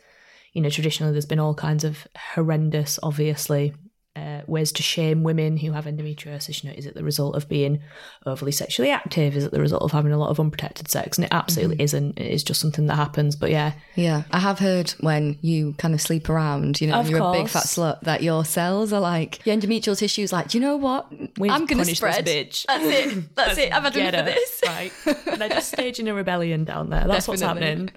[0.53, 3.75] You know, traditionally there's been all kinds of horrendous, obviously,
[4.19, 6.63] uh, ways to shame women who have endometriosis.
[6.63, 7.81] You know, is it the result of being
[8.27, 9.37] overly sexually active?
[9.37, 11.17] Is it the result of having a lot of unprotected sex?
[11.19, 11.85] And it absolutely Mm-hmm.
[11.85, 12.19] isn't.
[12.19, 13.37] It is just something that happens.
[13.37, 17.21] But yeah, Yeah, I have heard when you kind of sleep around, you know, you're
[17.23, 20.59] a big fat slut, that your cells are like your endometrial tissue is like, do
[20.59, 21.11] you know what?
[21.39, 22.27] We've I'm going to spread.
[22.27, 22.65] bitch.
[22.67, 23.35] That's it.
[23.37, 23.73] That's it.
[23.73, 24.61] I've had enough of this.
[24.67, 24.93] Right.
[25.39, 27.05] They're just staging a rebellion down there.
[27.07, 27.91] That's what's happening.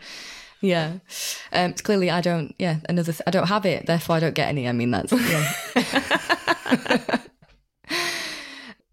[0.62, 1.00] Yeah.
[1.52, 2.56] Um, clearly, I don't.
[2.60, 3.12] Yeah, another.
[3.12, 4.68] Th- I don't have it, therefore I don't get any.
[4.68, 7.22] I mean, that's yeah.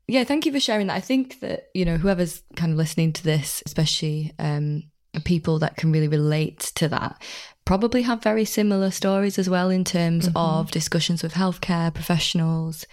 [0.09, 0.25] yeah.
[0.25, 0.97] Thank you for sharing that.
[0.97, 4.85] I think that you know whoever's kind of listening to this, especially um,
[5.25, 7.23] people that can really relate to that,
[7.65, 12.87] probably have very similar stories as well in terms of discussions with healthcare professionals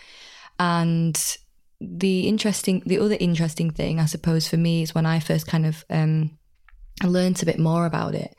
[0.60, 1.38] and
[1.80, 5.66] the interesting the other interesting thing i suppose for me is when i first kind
[5.66, 6.38] of um
[7.04, 8.36] learned a bit more about it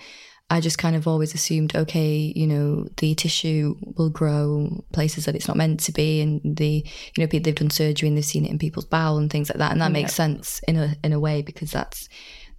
[0.49, 5.35] I just kind of always assumed, okay, you know, the tissue will grow places that
[5.35, 8.25] it's not meant to be, and the, you know, people they've done surgery and they've
[8.25, 10.95] seen it in people's bowel and things like that, and that makes sense in a
[11.03, 12.09] in a way because that's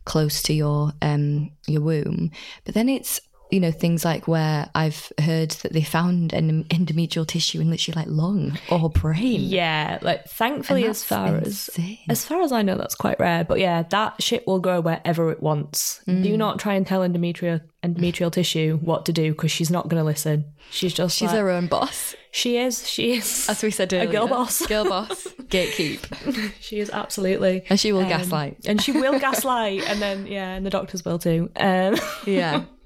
[0.04, 2.32] close to your um your womb.
[2.66, 7.26] But then it's you know things like where I've heard that they found an endometrial
[7.26, 9.40] tissue in literally like lung or brain.
[9.42, 12.00] Yeah, like thankfully, as far insane.
[12.10, 13.44] as as far as I know, that's quite rare.
[13.44, 16.02] But yeah, that shit will grow wherever it wants.
[16.08, 16.24] Mm.
[16.24, 20.02] Do not try and tell endometrial endometrial tissue what to do because she's not going
[20.02, 20.46] to listen.
[20.72, 24.10] She's just She's like, her own boss, she is she is as we said earlier,
[24.10, 24.66] a girl boss.
[24.66, 28.58] girl boss, gatekeep, she is absolutely and she will Um, gaslight.
[28.66, 31.50] and she will gaslight, and then yeah, and the doctors will too.
[31.56, 32.64] Um, Yeah,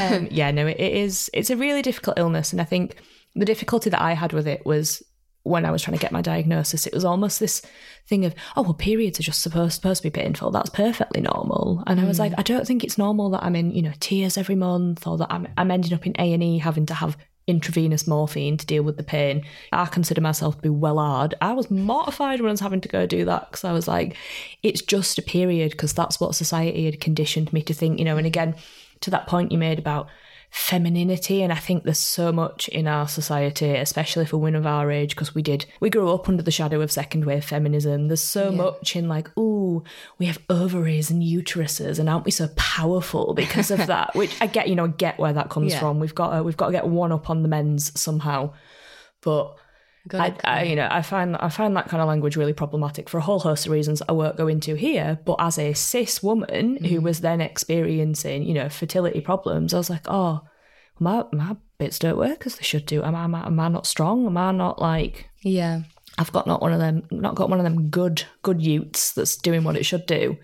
[0.00, 1.30] um, yeah, no, it, it is.
[1.32, 2.96] It's a really difficult illness, and I think
[3.34, 5.02] the difficulty that I had with it was
[5.42, 6.86] when I was trying to get my diagnosis.
[6.86, 7.62] It was almost this
[8.06, 10.50] thing of, oh, well, periods are just supposed supposed to be painful.
[10.50, 11.82] That's perfectly normal.
[11.86, 14.36] And I was like, I don't think it's normal that I'm in, you know, tears
[14.36, 17.16] every month, or that I'm I'm ending up in A and E having to have
[17.46, 19.44] intravenous morphine to deal with the pain.
[19.72, 21.34] I consider myself to be well hard.
[21.40, 24.16] I was mortified when I was having to go do that because I was like,
[24.62, 28.16] it's just a period because that's what society had conditioned me to think, you know.
[28.16, 28.54] And again,
[29.00, 30.08] to that point you made about
[30.52, 34.90] femininity and i think there's so much in our society especially for women of our
[34.90, 38.08] age because we did we grew up under the shadow of second wave feminism.
[38.08, 39.84] There's so much in like oh
[40.18, 44.12] we have ovaries and uteruses and aren't we so powerful because of that?
[44.16, 45.78] Which i get you know I get where that comes Yeah.
[45.78, 46.00] from.
[46.00, 48.52] We've got to, we've got to get one up on the men's somehow.
[49.22, 49.54] But
[50.12, 53.18] I, I, you know, I find I find that kind of language really problematic for
[53.18, 55.18] a whole host of reasons I won't go into here.
[55.24, 57.02] But as a cis woman who mm.
[57.02, 60.40] was then experiencing, you know, fertility problems, I was like, oh,
[60.98, 63.02] my my bits don't work as they should do.
[63.02, 64.26] Am I am I, am I not strong?
[64.26, 65.82] Am I not like yeah,
[66.18, 69.36] I've got not one of them, not got one of them good good utes that's
[69.36, 70.38] doing what it should do.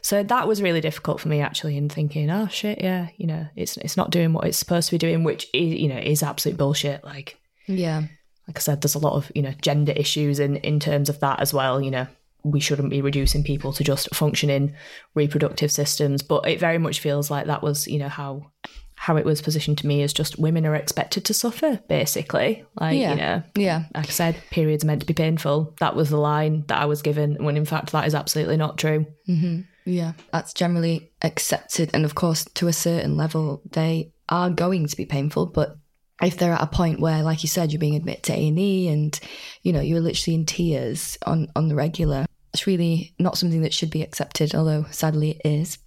[0.00, 3.46] So that was really difficult for me actually in thinking, oh shit, yeah, you know,
[3.54, 6.22] it's it's not doing what it's supposed to be doing, which is, you know is
[6.22, 7.04] absolute bullshit.
[7.04, 8.02] Like yeah,
[8.48, 11.20] like I said, there's a lot of you know gender issues in in terms of
[11.20, 11.80] that as well.
[11.80, 12.06] You know,
[12.42, 14.74] we shouldn't be reducing people to just functioning
[15.14, 18.50] reproductive systems, but it very much feels like that was you know how
[18.96, 22.64] how it was positioned to me as just women are expected to suffer basically.
[22.80, 23.10] Like Yeah.
[23.10, 23.84] you know, yeah.
[23.96, 25.74] like I said, periods are meant to be painful.
[25.80, 28.78] That was the line that I was given, when in fact that is absolutely not
[28.78, 29.06] true.
[29.28, 29.62] Mm-hmm.
[29.86, 31.90] Yeah, that's generally accepted.
[31.92, 35.46] And of course, to a certain level, they are going to be painful.
[35.46, 35.76] But
[36.22, 39.18] if they're at a point where, like you said, you're being admitted to A&E and,
[39.62, 43.74] you know, you're literally in tears on, on the regular, it's really not something that
[43.74, 45.78] should be accepted, although sadly it is.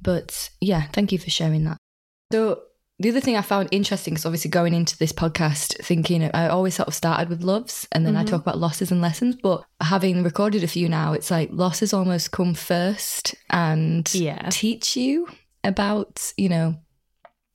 [0.00, 1.78] But yeah, thank you for sharing that.
[2.32, 2.62] So
[2.98, 6.74] the other thing I found interesting is obviously going into this podcast thinking I always
[6.74, 8.30] sort of started with loves and then I mm-hmm.
[8.30, 12.32] talk about losses and lessons, but having recorded a few now, it's like losses almost
[12.32, 14.48] come first and Yeah.
[14.50, 15.28] teach you
[15.62, 16.76] about, you know,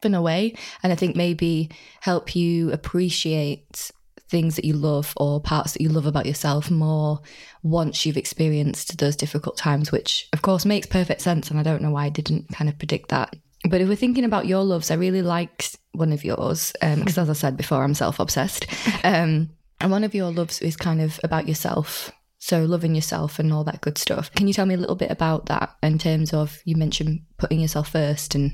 [0.06, 0.56] in a way.
[0.84, 1.70] And I think maybe
[2.02, 3.92] help you appreciate
[4.32, 7.20] things that you love or parts that you love about yourself more
[7.64, 11.52] once you've experienced those difficult times, which of course makes perfect sense.
[11.52, 13.36] And I don't know why I didn't kind of predict that.
[13.70, 17.30] But if we're thinking about your loves, I really liked one of yours because, as
[17.30, 18.66] I said before, I'm self obsessed.
[19.04, 22.12] Um, and one of your loves is kind of about yourself.
[22.38, 24.32] So, loving yourself and all that good stuff.
[24.34, 27.60] Can you tell me a little bit about that in terms of you mentioned putting
[27.60, 28.54] yourself first and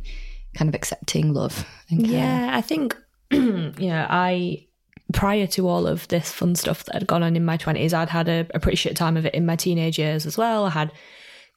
[0.57, 1.65] kind of accepting love?
[1.87, 2.97] Yeah, I think,
[3.31, 4.65] you know, I,
[5.13, 8.09] prior to all of this fun stuff that had gone on in my 20s, I'd
[8.09, 10.65] had a, a pretty shit time of it in my teenage years as well.
[10.65, 10.91] I had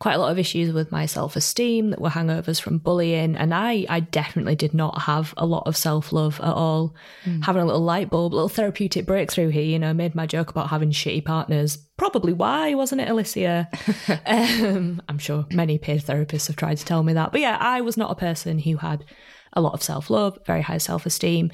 [0.01, 3.37] quite a lot of issues with my self esteem that were hangovers from bullying.
[3.37, 6.97] And I, I definitely did not have a lot of self love at all.
[7.43, 10.71] Having a little light bulb, little therapeutic breakthrough here, you know, made my joke about
[10.71, 11.77] having shitty partners.
[11.99, 13.69] Probably why, wasn't it, Alicia?
[14.27, 17.31] um, I'm sure many paid therapists have tried to tell me that.
[17.31, 19.05] But yeah, I was not a person who had
[19.53, 21.53] a lot of self love, very high self esteem.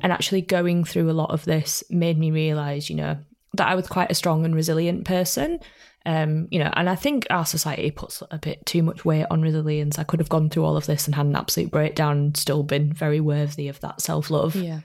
[0.00, 3.16] And actually going through a lot of this made me realize, you know,
[3.54, 5.60] that I was quite a strong and resilient person.
[6.06, 9.42] Um, you know, and I think our society puts a bit too much weight on
[9.42, 9.98] resilience.
[9.98, 12.62] I could have gone through all of this and had an absolute breakdown and still
[12.62, 14.54] been very worthy of that self love.
[14.54, 14.80] Yeah.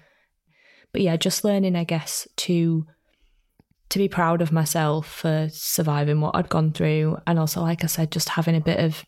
[0.91, 2.87] But yeah, just learning, I guess, to
[3.89, 7.87] to be proud of myself for surviving what I'd gone through, and also, like I
[7.87, 9.05] said, just having a bit of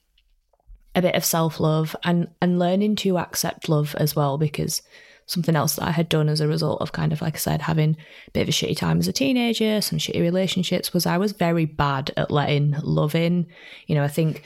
[0.94, 4.84] a bit of self love and and learning to accept love as well, because
[5.26, 7.62] something else that I had done as a result of kind of like I said,
[7.62, 11.18] having a bit of a shitty time as a teenager, some shitty relationships, was I
[11.18, 13.48] was very bad at letting love in.
[13.88, 14.44] You know, I think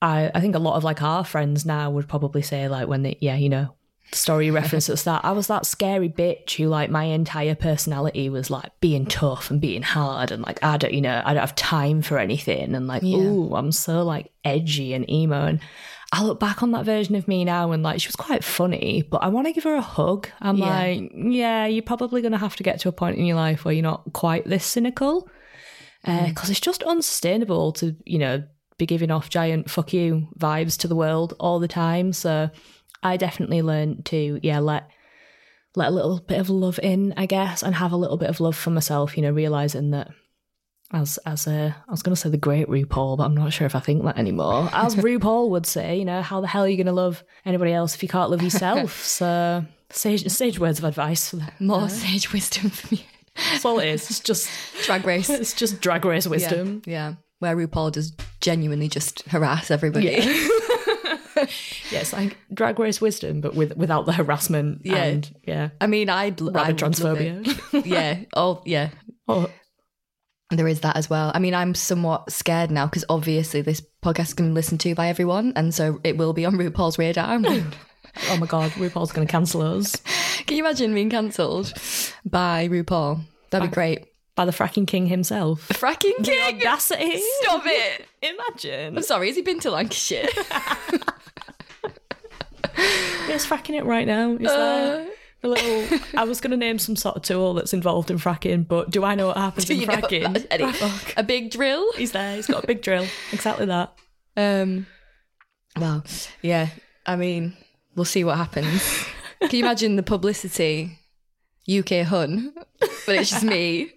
[0.00, 3.02] I I think a lot of like our friends now would probably say like when
[3.02, 3.74] they yeah, you know,
[4.12, 8.28] story reference at the start, I was that scary bitch who like my entire personality
[8.28, 11.40] was like being tough and being hard and like I don't you know, I don't
[11.40, 13.18] have time for anything and like, Yeah.
[13.18, 15.60] ooh, I'm so like edgy and emo and
[16.10, 19.02] I look back on that version of me now and like she was quite funny,
[19.10, 20.28] but I want to give her a hug.
[20.40, 20.66] I'm Yeah.
[20.66, 23.64] like, yeah, you're probably going to have to get to a point in your life
[23.64, 25.28] where you're not quite this cynical,
[26.04, 26.28] uh, mm.
[26.28, 28.42] because it's just unsustainable to you know
[28.78, 32.12] be giving off giant fuck you vibes to the world all the time.
[32.12, 32.48] So
[33.02, 34.88] I definitely learned to yeah let
[35.76, 38.40] let a little bit of love in, I guess, and have a little bit of
[38.40, 39.16] love for myself.
[39.16, 40.08] You know, realizing that
[40.90, 43.66] as as a I was going to say the great RuPaul, but I'm not sure
[43.66, 44.68] if I think that anymore.
[44.72, 47.72] As RuPaul would say, you know, how the hell are you going to love anybody
[47.72, 49.02] else if you can't love yourself?
[49.04, 51.60] so sage sage words of advice for that.
[51.60, 53.04] More sage wisdom from you.
[53.52, 54.10] That's all it is.
[54.10, 54.50] It's just
[54.84, 55.30] Drag race.
[55.30, 56.82] it's just drag race wisdom.
[56.86, 57.14] Yeah.
[57.38, 60.06] Where RuPaul does genuinely just harass everybody.
[61.90, 64.80] Yeah, it's like drag race wisdom, but with without the harassment.
[64.84, 65.04] Yeah.
[65.04, 65.68] and, yeah.
[65.80, 67.86] I mean, I'd, love transphobia.
[67.86, 68.24] yeah.
[68.34, 68.90] Oh, yeah.
[69.28, 69.48] Oh,
[70.50, 71.30] There is that as well.
[71.34, 74.80] I mean, I'm somewhat scared now because obviously this podcast is going to be listened
[74.80, 77.38] to by everyone, and so it will be on RuPaul's radar.
[77.38, 77.62] Like,
[78.30, 79.94] oh my god, RuPaul's going to cancel us
[80.46, 81.72] Can you imagine being cancelled
[82.24, 83.20] by RuPaul?
[83.50, 84.06] That'd be great.
[84.34, 85.68] by the fracking king himself.
[85.68, 86.56] Fracking The king!
[86.56, 87.20] audacity!
[87.42, 88.06] Stop it!
[88.22, 88.96] Imagine.
[88.96, 90.28] I'm sorry, has he been to Lancashire?
[93.26, 94.30] He's fracking it right now.
[94.36, 95.08] He's there.
[95.40, 95.98] The little.
[96.16, 99.04] I was going to name some sort of tool that's involved in fracking, but do
[99.04, 101.14] I know what happens Do in fracking?
[101.16, 101.92] A big drill?
[101.92, 102.36] He's there.
[102.36, 103.06] He's got a big drill.
[103.32, 103.92] Exactly that.
[104.36, 104.86] Um,
[105.78, 106.04] well,
[106.42, 106.68] yeah.
[107.06, 107.56] I mean,
[107.94, 108.82] we'll see what happens.
[109.40, 110.98] Can you imagine the publicity?
[111.68, 113.92] UK Hun, but it's just me.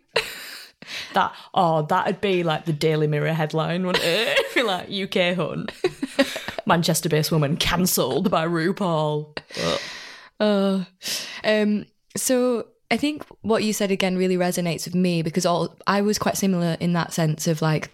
[1.13, 4.37] That oh, that'd be like the Daily Mirror headline, wouldn't it?
[4.65, 5.67] Like UK hun,
[6.67, 9.35] Manchester-based woman cancelled by RuPaul.
[9.63, 9.79] Ugh.
[10.41, 10.83] Uh,
[11.45, 11.85] um,
[12.17, 16.19] so I think what you said again really resonates with me because all I was
[16.19, 17.91] quite similar in that sense of like.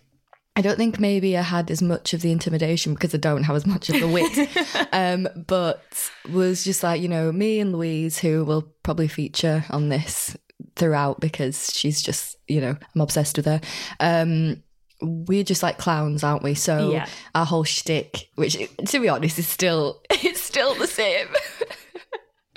[0.56, 3.56] I don't think maybe I had as much of the intimidation because I don't have
[3.56, 4.50] as much of the wit,
[4.92, 5.84] um, but
[6.32, 10.36] was just like you know me and Louise, who will probably feature on this
[10.76, 13.62] throughout because she's just you know I'm obsessed with her.
[14.00, 14.64] Um,
[15.00, 16.56] we're just like clowns, aren't we?
[16.56, 17.06] So Yeah.
[17.36, 18.58] our whole shtick, which
[18.88, 21.28] to be honest is still it's still the same.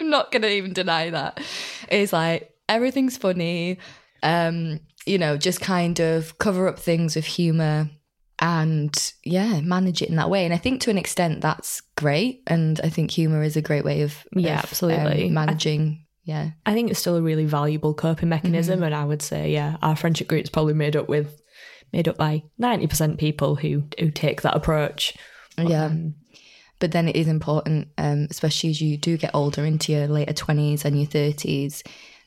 [0.00, 1.40] I'm not gonna even deny that.
[1.88, 3.78] It's like everything's funny.
[4.22, 7.88] Um, you know, just kind of cover up things with humor
[8.38, 10.44] and yeah, manage it in that way.
[10.44, 12.42] And I think to an extent that's great.
[12.46, 15.26] And I think humor is a great way of Yeah, of, absolutely.
[15.28, 16.06] um, managing.
[16.24, 19.76] yeah, I think it's still a really valuable coping mechanism, and I would say, yeah,
[19.82, 21.40] our friendship group's probably made up with
[21.92, 25.16] made up by ninety percent people who who take that approach.
[25.58, 25.86] yeah.
[25.86, 26.14] Um,
[26.80, 30.32] but then it is important, um, especially as you do get older into your later
[30.32, 31.82] twenties and your thirties.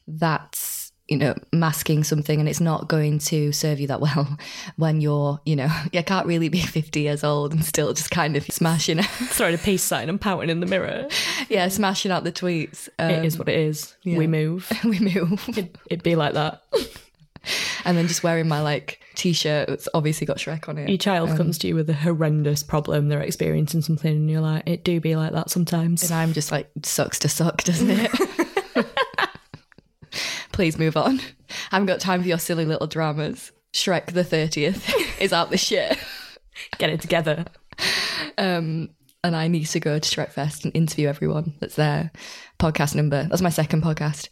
[0.08, 4.38] That's you know masking something, and it's not going to serve you that well
[4.78, 8.36] when you're you know you can't really be fifty years old and still just kind
[8.38, 11.08] of smashing throwing a peace sign and pouting in the mirror.
[11.50, 12.88] yeah smashing out the tweets.
[13.00, 13.96] Um, it is what it is.
[14.06, 14.72] We move.
[14.84, 16.62] we move, It, it'd be like that.
[17.86, 20.90] and then just wearing my like t-shirt that's obviously got Shrek on it.
[20.90, 24.64] Your child comes to you with a horrendous problem, they're experiencing something, and you're like,
[24.68, 26.04] it do be like that sometimes.
[26.04, 28.12] And I'm just like, sucks to suck, doesn't it?
[30.52, 31.20] Please move on.
[31.72, 33.52] I haven't got time for your silly little dramas.
[33.74, 35.92] Shrek the 30th is out this year.
[36.78, 37.46] Get it together.
[38.38, 38.90] Um,
[39.24, 42.12] and I need to go to Shrek Fest and interview everyone that's there.
[42.60, 43.24] Podcast number.
[43.24, 44.32] That's my second podcast.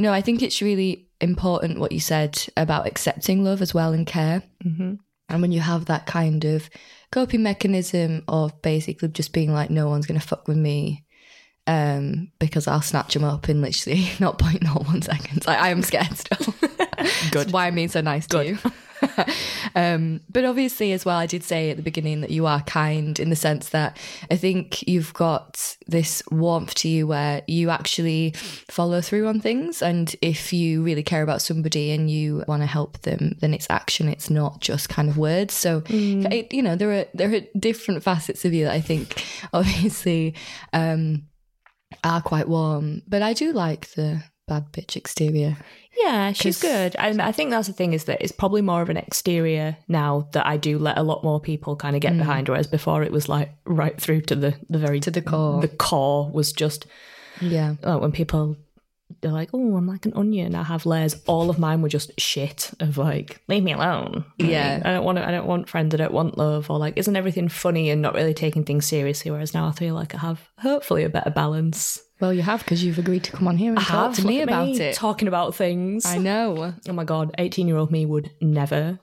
[0.00, 4.06] No, I think it's really important what you said about accepting love as well and
[4.06, 4.42] care.
[4.64, 4.94] Mm-hmm.
[5.28, 6.70] And when you have that kind of
[7.12, 11.04] coping mechanism of basically just being like, no one's going to fuck with me
[11.66, 15.46] um, because I'll snatch them up in literally 0.01 seconds.
[15.46, 16.54] Like, I am scared still.
[16.60, 17.32] Good.
[17.32, 18.58] That's why I'm being so nice to you.
[19.74, 23.18] um, but obviously, as well, I did say at the beginning that you are kind
[23.18, 23.96] in the sense that
[24.30, 28.32] I think you've got this warmth to you where you actually
[28.68, 29.82] follow through on things.
[29.82, 33.66] And if you really care about somebody and you want to help them, then it's
[33.70, 34.08] action.
[34.08, 35.54] It's not just kind of words.
[35.54, 35.82] So,
[36.32, 40.34] it- you know, there are there are different facets of you that I think obviously
[40.72, 41.24] um,
[42.04, 43.02] are quite warm.
[43.06, 45.56] But I do like the bad bitch exterior.
[45.96, 46.96] Yeah, she's good.
[46.98, 50.28] And I think that's the thing is that it's probably more of an exterior now
[50.32, 52.18] that I do let a lot more people kind of get mm.
[52.18, 55.60] behind, whereas before it was like right through to the, the very To the core.
[55.60, 56.86] The core was just
[57.40, 57.76] Yeah.
[57.82, 58.56] like when people
[59.20, 61.16] they're like, Oh, I'm like an onion, I have layers.
[61.26, 64.24] All of mine were just shit of like, leave me alone.
[64.38, 64.82] Yeah.
[64.84, 67.16] I don't want to, I don't want friends, I don't want love, or like isn't
[67.16, 70.48] everything funny and not really taking things seriously, whereas now I feel like I have
[70.58, 72.00] hopefully a better balance.
[72.20, 74.44] Well, you have because you've agreed to come on here and talk to me at
[74.44, 74.94] about it.
[74.94, 76.04] Talking about things.
[76.06, 76.74] I know.
[76.88, 78.98] Oh my god, 18 year old me would never.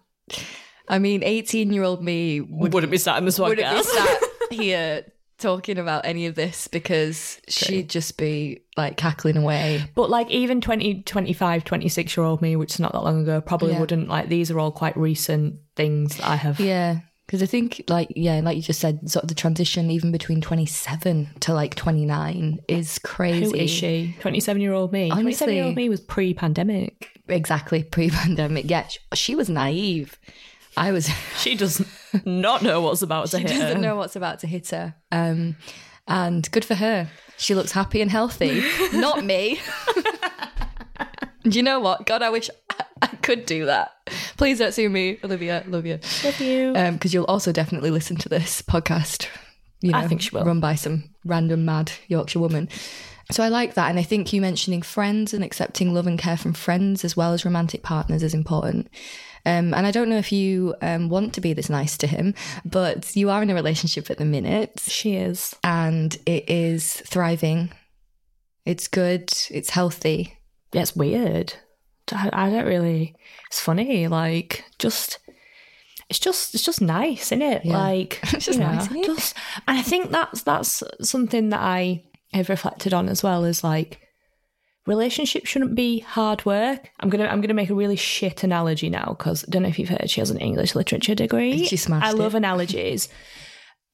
[0.87, 3.83] I mean, 18 year old me would, Wouldn't be sat in this wouldn't be podcast.
[3.83, 4.19] sat
[4.51, 5.05] here
[5.39, 9.83] talking about any of this because she'd just be like cackling away.
[9.95, 13.41] But like even 20, 25, 26 year old me, which is not that long ago,
[13.41, 13.79] probably Yeah.
[13.79, 16.59] wouldn't like these are all quite recent things that I have.
[16.59, 16.99] Yeah.
[17.27, 20.39] Because I think, like, yeah, like you just said, sort of the transition even between
[20.39, 23.43] 27 to like 29 is crazy.
[23.45, 24.15] Who is she?
[24.21, 25.09] 27 year old me.
[25.11, 27.11] 27 year old me was pre pandemic.
[27.27, 27.83] Exactly.
[27.91, 28.69] Pre pandemic.
[28.69, 28.87] Yeah.
[28.87, 30.17] sh- She was naive.
[30.77, 31.09] I was.
[31.37, 31.85] She does
[32.23, 33.81] not know what's about to She hit doesn't her.
[33.81, 34.95] know what's about to hit her.
[35.11, 35.57] Um,
[36.07, 37.09] and good for her.
[37.37, 38.63] She looks happy and healthy.
[38.93, 39.59] Not me.
[41.43, 42.05] do you know what?
[42.05, 42.49] God, I wish
[43.01, 43.91] I could do that.
[44.37, 45.61] Please don't sue me, Olivia.
[45.67, 45.99] Love you.
[46.23, 46.71] Love you.
[46.93, 49.27] Because you'll also definitely listen to this podcast.
[49.81, 50.45] You know, I think she will.
[50.45, 52.69] Run by some random mad Yorkshire woman.
[53.29, 53.89] So I like that.
[53.89, 57.33] And I think you mentioning friends and accepting love and care from friends as well
[57.33, 58.87] as romantic partners is important.
[59.45, 62.33] Um, and I don't know if you um, want to be this nice to him,
[62.63, 65.53] but you are in a relationship at the minute she is.
[65.65, 67.73] and it is thriving.
[68.65, 69.33] It's good.
[69.51, 70.37] It's healthy.
[70.71, 71.55] Yeah, it's weird.
[72.13, 73.15] I, I don't really.
[73.47, 74.07] It's funny.
[74.07, 75.19] Like, just.
[76.09, 77.65] It's just, it's just nice, isn't it?
[77.65, 77.77] Yeah.
[77.77, 78.87] Like, It's just know, nice.
[78.87, 79.35] Just,
[79.67, 83.43] and I think that's that's something that I have reflected on as well.
[83.43, 83.99] Is like,
[84.85, 86.89] relationships shouldn't be hard work.
[87.01, 89.77] I'm gonna, I'm gonna make a really shit analogy now because I don't know if
[89.79, 90.09] you've heard.
[90.09, 91.65] She has an English literature degree.
[91.65, 92.37] She smashed I love it.
[92.43, 93.09] analogies.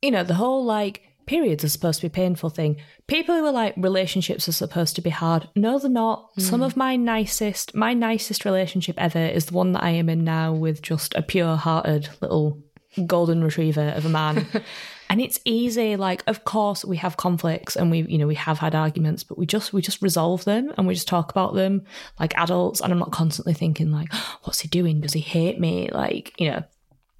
[0.04, 2.78] you know, the whole like periods are supposed to be painful thing.
[3.08, 5.50] People who are like relationships are supposed to be hard.
[5.56, 6.30] No, they're not.
[6.38, 6.66] Some mm.
[6.66, 10.54] of my nicest, my nicest relationship ever is the one that I am in now
[10.54, 12.62] with just a pure hearted little
[13.06, 14.48] golden retriever of a man.
[15.10, 15.96] and it's easy.
[15.96, 19.38] Like, of course, we have conflicts and we, you know, we have had arguments, but
[19.38, 21.84] we just we just resolve them and we just talk about them
[22.20, 22.82] like adults.
[22.82, 24.14] And I'm not constantly thinking like,
[24.44, 25.02] what's he doing?
[25.02, 25.90] Does he hate me?
[25.92, 26.64] Like, you know,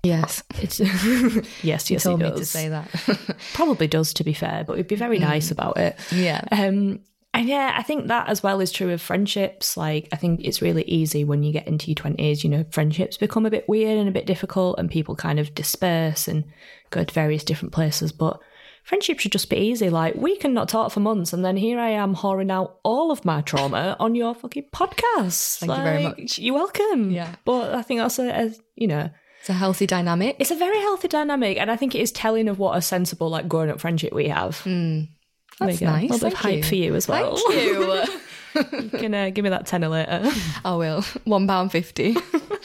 [0.04, 0.44] Yes.
[0.62, 0.80] it's
[1.64, 2.90] yes, yes, Told he me to say that.
[3.54, 5.98] Probably does, to be fair, but we'd be very nice about it.
[6.12, 6.42] yeah.
[6.52, 7.00] Um,
[7.36, 9.76] and yeah, I think that as well is true of friendships.
[9.76, 13.18] Like, I think it's really easy when you get into your 20s, you know, friendships
[13.18, 16.44] become a bit weird and a bit difficult, and people kind of disperse and
[16.92, 18.12] go to various different places.
[18.12, 18.40] But
[18.84, 19.90] friendship should just be easy.
[19.90, 23.10] Like, we can not talk for months, and then here I am whoring out all
[23.10, 25.58] of my trauma on your fucking podcast.
[25.58, 26.38] Thank you very much.
[26.38, 27.10] You're welcome.
[27.10, 27.34] Yeah.
[27.46, 29.10] But I think also, a, a you know,
[29.44, 30.38] It's a healthy dynamic.
[30.40, 33.30] it's a very healthy dynamic, and I think it is telling of what a sensible,
[33.30, 34.62] like, grown up friendship we have.
[34.64, 35.08] There
[35.60, 36.10] That's nice.
[36.10, 37.36] A little bit of hype for you as well.
[37.36, 38.04] Thank you.
[38.56, 40.32] You can uh, give me that tenner later.
[40.64, 41.02] I will.
[41.24, 42.16] One pound fifty.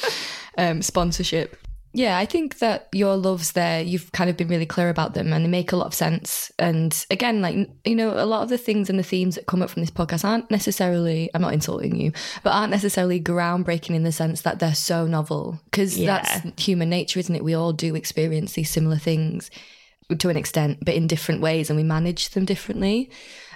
[0.58, 1.56] um, sponsorship.
[1.98, 5.32] Yeah, I think that your loves there, you've kind of been really clear about them
[5.32, 6.52] and they make a lot of sense.
[6.56, 9.62] And again, like, you know, a lot of the things and the themes that come
[9.62, 12.12] up from this podcast aren't necessarily, I'm not insulting you,
[12.44, 15.60] but aren't necessarily groundbreaking in the sense that they're so novel.
[15.64, 16.22] Because Yeah.
[16.22, 17.42] that's human nature, isn't it?
[17.42, 19.50] We all do experience these similar things
[20.16, 23.10] to an extent, but in different ways and we manage them differently.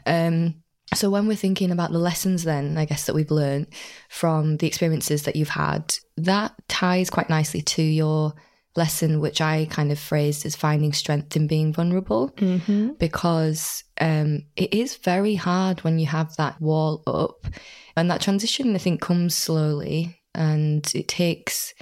[0.05, 0.62] Um,
[0.95, 3.66] so when we're thinking about the lessons then, I guess that we've learned
[4.09, 8.34] from the experiences that you've had, that ties quite nicely to your
[8.74, 12.32] lesson, which I kind of phrased as finding strength in being vulnerable,
[12.99, 17.47] because um, it is very hard when you have that wall up,
[17.97, 21.74] and that transition I think comes slowly, and it takes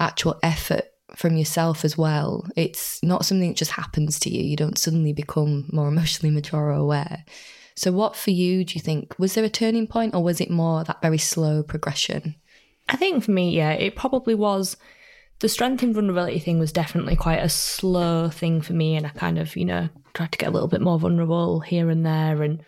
[0.00, 0.84] actual effort
[1.16, 2.46] from yourself as well.
[2.56, 4.42] It's not something that just happens to you.
[4.42, 7.24] You don't suddenly become more emotionally mature or aware.
[7.78, 9.16] So, what for you do you think?
[9.20, 12.34] Was there a turning point or was it more that very slow progression?
[12.88, 14.76] I think for me, yeah, it probably was.
[15.38, 19.10] The strength and vulnerability thing was definitely quite a slow thing for me, and I
[19.10, 22.42] kind of, you know, tried to get a little bit more vulnerable here and there,
[22.42, 22.64] and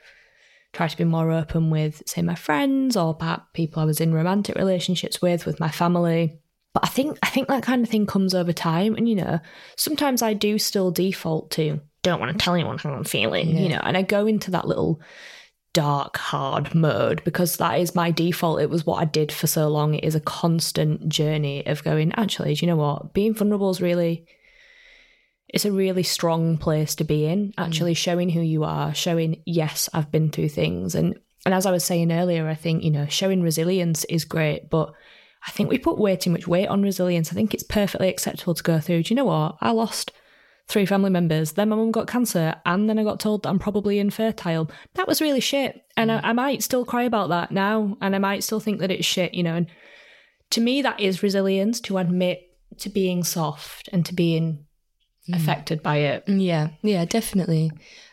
[0.72, 4.14] try to be more open with, say, my friends or perhaps people I was in
[4.14, 6.38] romantic relationships with, with my family.
[6.72, 9.40] But I think I think that kind of thing comes over time, and you know,
[9.76, 13.68] sometimes I do still default to don't want to tell anyone how I'm feeling, you
[13.68, 15.01] know, and I go into that little
[15.72, 18.61] dark, hard mode because that is my default.
[18.61, 19.94] It was what I did for so long.
[19.94, 23.12] It is a constant journey of going, actually, do you know what?
[23.12, 24.26] Being vulnerable is really
[25.53, 27.53] it's a really strong place to be in, mm.
[27.59, 30.94] actually showing who you are, showing, yes, I've been through things.
[30.94, 34.68] And and as I was saying earlier, I think, you know, showing resilience is great,
[34.68, 34.92] but
[35.46, 37.32] I think we put way too much weight on resilience.
[37.32, 39.05] I think it's perfectly acceptable to go through.
[39.05, 39.57] Do you know what?
[39.61, 40.12] I lost
[40.71, 41.53] three family members.
[41.53, 44.71] Then my mum got cancer, and then I got told that I'm probably infertile.
[44.95, 45.83] That was really shit.
[45.97, 48.91] And I, I might still cry about that now, and I might still think that
[48.91, 49.55] it's shit, you know.
[49.57, 49.66] And
[50.51, 52.43] to me, that is resilience to admit
[52.79, 54.64] to being soft and to being
[55.33, 56.25] affected by it.
[56.29, 57.71] Yeah, yeah, definitely.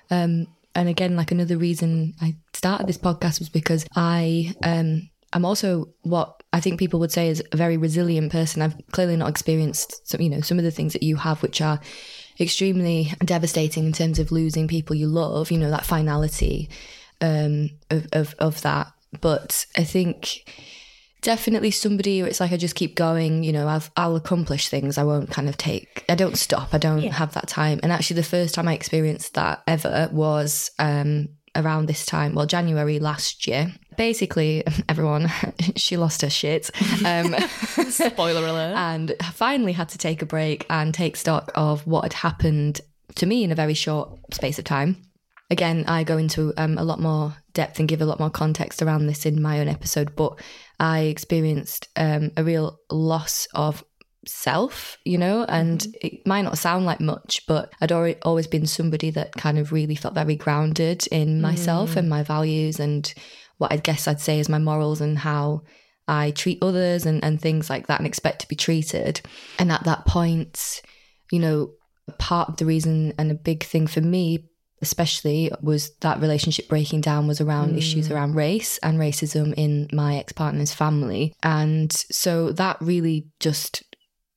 [0.10, 5.46] Um, and again, like another reason I started this podcast was because I um, I'm
[5.46, 8.62] also what I think people would say is a very resilient person.
[8.62, 11.62] I've clearly not experienced some, you know, some of the things that you have, which
[11.62, 11.80] are
[12.40, 15.52] extremely devastating in terms of losing people you love.
[15.52, 16.70] You know, that finality
[17.22, 18.92] um, of, of of that.
[19.22, 20.44] But I think
[21.22, 24.98] definitely somebody where it's like I just keep going, you know, I've, I'll accomplish things.
[24.98, 26.74] I won't kind of take, I don't stop.
[26.74, 27.14] I don't Yeah.
[27.14, 27.80] have that time.
[27.84, 32.46] And actually, the first time I experienced that ever was um, around this time, well,
[32.46, 33.74] January last year.
[33.98, 35.30] Basically, everyone,
[35.76, 36.70] she lost her shit.
[37.06, 37.36] Um,
[37.90, 38.76] Spoiler alert.
[38.76, 42.82] and finally had to take a break and take stock of what had happened
[43.16, 44.98] to me in a very short space of time.
[45.50, 48.82] Again, I go into um, a lot more depth and give a lot more context
[48.82, 50.40] around this in my own episode, but
[50.80, 53.84] I experienced um, a real loss of
[54.26, 58.66] self, you know, and it might not sound like much, but I'd already, always been
[58.68, 63.12] somebody that kind of really felt very grounded in myself and my values and
[63.58, 65.64] what I guess I'd say is my morals and how
[66.08, 69.22] I treat others and, and things like that and expect to be treated.
[69.60, 70.82] And at that point,
[71.32, 71.72] you know,
[72.18, 74.50] part of the reason and a big thing for me,
[74.82, 78.16] especially, was that relationship breaking down was around issues mm.
[78.16, 81.36] around race and racism in my ex partner's family.
[81.44, 83.84] And so that really just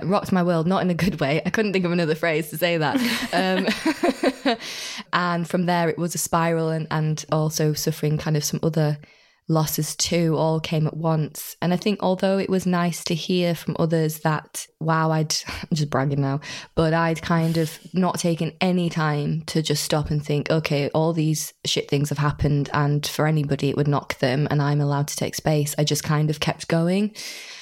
[0.04, 1.42] rocked my world, not in a good way.
[1.44, 2.96] I couldn't think of another phrase to say that.
[3.32, 4.56] um,
[5.12, 8.98] and from there, it was a spiral and, and also suffering kind of some other
[9.50, 11.56] losses too all came at once.
[11.60, 15.74] And I think although it was nice to hear from others that, wow, I'd, I'm
[15.74, 16.40] just bragging now,
[16.74, 21.12] but I'd kind of not taken any time to just stop and think, okay, all
[21.12, 25.08] these shit things have happened and for anybody it would knock them and I'm allowed
[25.08, 25.74] to take space.
[25.76, 27.14] I just kind of kept going.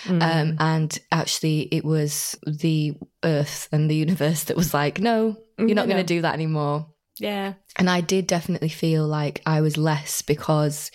[0.09, 5.75] Um, and actually, it was the earth and the universe that was like, no, you're
[5.75, 5.95] not no.
[5.95, 6.87] going to do that anymore.
[7.19, 7.55] yeah.
[7.77, 10.91] And I did definitely feel like I was less because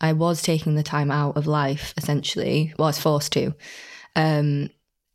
[0.00, 2.74] I was taking the time out of life, essentially.
[2.78, 3.54] Well, I was forced to.
[4.16, 4.70] Um,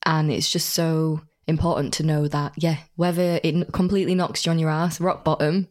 [0.05, 4.59] and it's just so important to know that, yeah, whether it completely knocks you on
[4.59, 5.67] your ass, rock bottom,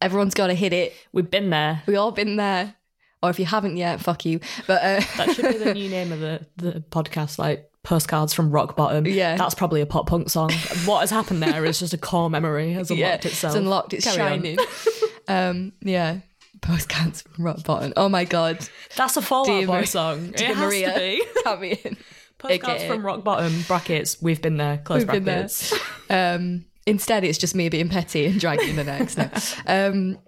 [0.00, 0.92] everyone's got to hit it.
[1.12, 1.82] We've been there.
[1.86, 2.74] We all been there.
[3.22, 4.40] Or if you haven't yet, fuck you.
[4.66, 8.50] But uh, That should be the new name of the, the podcast, like postcards from
[8.50, 9.06] rock bottom.
[9.06, 9.36] Yeah.
[9.36, 10.52] That's probably a pop punk song.
[10.84, 13.54] what has happened there is just a core memory has unlocked itself.
[13.54, 13.94] It's unlocked.
[13.94, 14.58] It's Carry shining.
[15.28, 16.18] um, yeah.
[16.60, 17.92] Postcards from rock bottom.
[17.96, 18.68] Oh my god.
[18.96, 20.26] That's a Fall Dear Boy Mar- song.
[20.28, 20.92] It Dear has Maria.
[20.92, 21.22] to be.
[21.44, 21.96] Count me in.
[22.38, 25.48] Postcards from rock bottom, brackets, we've been there, close We've been there.
[25.48, 25.74] brackets.
[26.10, 29.18] Um, instead, it's just me being petty and dragging the next.
[29.18, 29.28] No.
[29.66, 30.18] Um,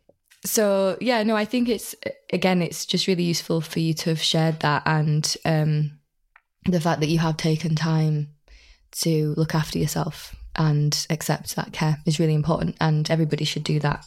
[0.45, 1.95] so yeah, no, I think it's
[2.33, 5.99] again, it's just really useful for you to have shared that and um,
[6.67, 8.29] the fact that you have taken time
[9.03, 13.79] to look after yourself and accept that care is really important, and everybody should do
[13.81, 14.05] that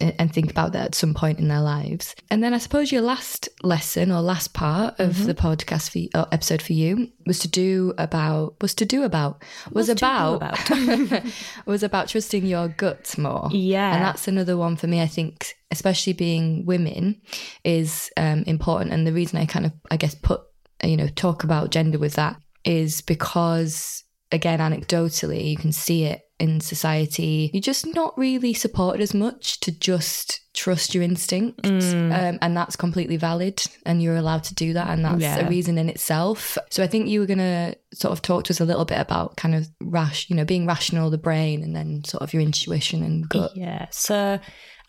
[0.00, 2.14] and think about that at some point in their lives.
[2.30, 6.26] And then I suppose your last lesson or last part of the podcast for or
[6.32, 10.42] episode for you was to do about was to do about was, do about,
[11.66, 13.48] was about trusting your gut more.
[13.52, 13.94] Yeah.
[13.94, 15.00] and that's another one for me.
[15.00, 17.20] I think, especially being women,
[17.64, 18.92] is um, important.
[18.92, 20.42] And the reason I kind of I guess put
[20.82, 26.22] you know talk about gender with that is because again anecdotally you can see it
[26.40, 32.38] in society you're just not really supported as much to just trust your instincts um,
[32.42, 35.46] and that's completely valid and you're allowed to do that and that's Yeah.
[35.46, 38.52] a reason in itself so i think you were going to sort of talk to
[38.52, 41.76] us a little bit about kind of rash you know being rational the brain and
[41.76, 43.86] then sort of your intuition and gut Yeah.
[43.90, 44.40] So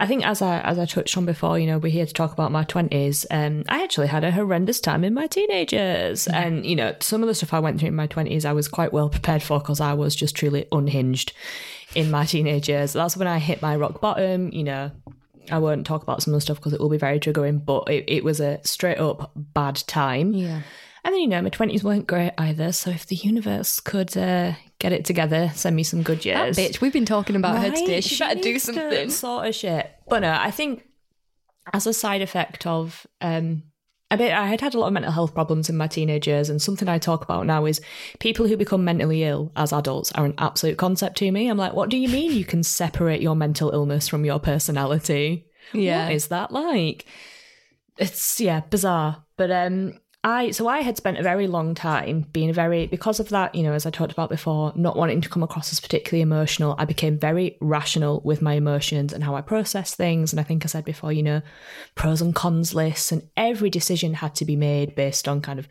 [0.01, 2.33] I think as I as I touched on before, you know, we're here to talk
[2.33, 3.23] about my twenties.
[3.29, 7.27] Um, I actually had a horrendous time in my teenagers, and you know, some of
[7.27, 9.79] the stuff I went through in my twenties, I was quite well prepared for because
[9.79, 11.33] I was just truly unhinged
[11.93, 12.93] in my teenage years.
[12.93, 14.51] That's when I hit my rock bottom.
[14.51, 14.91] You know,
[15.51, 17.87] I won't talk about some of the stuff because it will be very triggering, but
[17.87, 20.33] it, it was a straight up bad time.
[20.33, 20.61] yeah
[21.03, 22.71] And then, you know, my 20s weren't great either.
[22.71, 26.55] So if the universe could uh, get it together, send me some good years.
[26.55, 28.03] That bitch we've been talking about her today Right?
[28.03, 29.89] she, better do something Sort of shit.
[30.07, 30.87] But no, I think
[31.73, 33.63] as a side effect of um
[34.09, 36.49] a bit I had had a lot of mental health problems in my teenage years
[36.49, 37.81] and something I talk about now is
[38.19, 41.47] people who become mentally ill as adults are an absolute concept to me.
[41.47, 45.47] I'm like, what do you mean you can separate your mental illness from your personality?
[45.73, 46.05] Yeah.
[46.05, 47.05] What is that like?
[47.97, 49.23] It's yeah, bizarre.
[49.37, 49.93] But um
[50.23, 53.55] I so I had spent a very long time being a very because of that,
[53.55, 56.75] you know, as I talked about before, not wanting to come across as particularly emotional.
[56.77, 60.31] I became very rational with my emotions and how I process things.
[60.31, 61.41] And I think I said before, you know,
[61.95, 65.67] pros and cons lists, and every decision had to be made based on kind of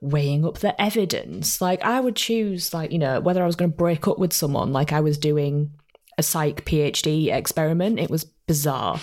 [0.00, 1.60] weighing up the evidence.
[1.60, 4.32] Like I would choose, like, you know, whether I was going to break up with
[4.32, 5.70] someone, like I was doing
[6.18, 8.00] a psych PhD experiment.
[8.00, 9.00] It was bizarre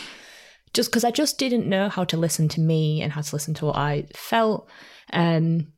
[0.74, 3.54] just because I just didn't know how to listen to me and how to listen
[3.56, 4.70] to what I felt.
[5.12, 5.74] Um,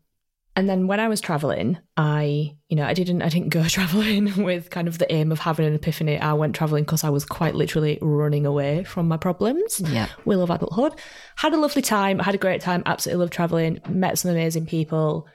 [0.56, 4.44] and then when I was traveling, I, you know, I didn't, I didn't go traveling
[4.44, 6.20] with kind of the aim of having an epiphany.
[6.20, 9.80] I went traveling because I was quite literally running away from my problems.
[9.80, 10.10] Yeah.
[10.26, 11.00] Will of adulthood.
[11.38, 12.20] Had a lovely time.
[12.20, 12.84] Had a great time.
[12.86, 13.80] Absolutely loved traveling.
[13.88, 15.28] Met some amazing people.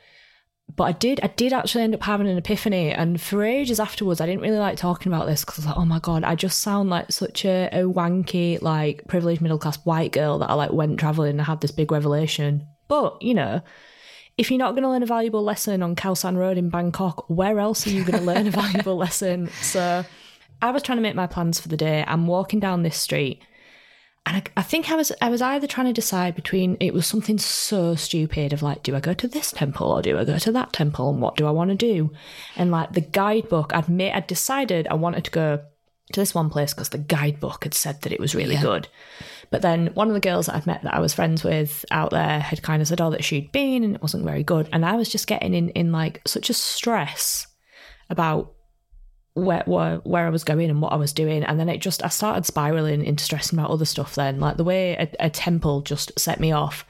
[0.75, 2.91] But I did, I did actually end up having an epiphany.
[2.91, 5.77] And for ages afterwards, I didn't really like talking about this because I was like,
[5.77, 9.77] oh my God, I just sound like such a, a wanky, like privileged middle class
[9.85, 12.67] white girl that I like went traveling and had this big revelation.
[12.89, 13.63] But, you know,
[14.37, 17.29] if you're not going to learn a valuable lesson on Khao San Road in Bangkok,
[17.31, 19.49] where else are you going to learn a valuable lesson?
[19.63, 20.05] So
[20.61, 22.05] I was trying to make my plans for the day.
[22.07, 23.41] I'm walking down this street.
[24.27, 27.07] And I, I, think I was I was either trying to decide between it was
[27.07, 30.37] something so stupid of like, do I go to this temple or do I go
[30.37, 32.11] to that temple and what do I want to do?
[32.57, 35.65] And like the guidebook, I'd made I'd decided I wanted to go
[36.13, 38.63] to this one place because the guidebook had said that it was really yeah.
[38.63, 38.89] good.
[39.51, 42.11] But then one of the girls that I'd met that I was friends with out
[42.11, 44.69] there had kind of said, oh, that she'd been and it wasn't very good.
[44.73, 47.47] And I was just getting in, in like such a stress
[48.11, 48.56] about
[49.37, 52.03] where, where where I was going and what I was doing, and then it just
[52.03, 54.15] I started spiraling into stressing about other stuff.
[54.15, 56.87] Then, like the way a, a temple just set me off,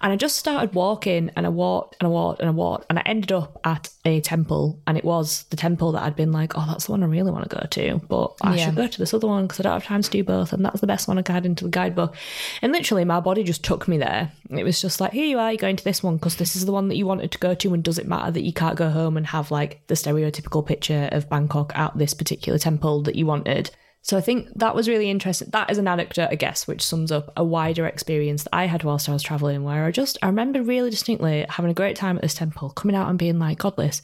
[0.00, 2.98] and I just started walking and I walked and I walked and I walked and
[2.98, 6.56] I ended up at a temple and it was the temple that I'd been like,
[6.56, 8.00] oh, that's the one I really want to go to.
[8.08, 8.66] But I yeah.
[8.66, 10.52] should go to this other one because I don't have time to do both.
[10.52, 12.14] And that's the best one I had into the guidebook.
[12.62, 14.32] And literally my body just took me there.
[14.50, 16.66] It was just like, here you are, you're going to this one because this is
[16.66, 17.74] the one that you wanted to go to.
[17.74, 21.08] And does it matter that you can't go home and have like the stereotypical picture
[21.12, 23.70] of Bangkok at this particular temple that you wanted?
[24.06, 25.48] So I think that was really interesting.
[25.50, 28.84] That is an anecdote, I guess, which sums up a wider experience that I had
[28.84, 32.14] whilst I was traveling, where I just I remember really distinctly having a great time
[32.14, 34.02] at this temple, coming out and being like, "God, Liss,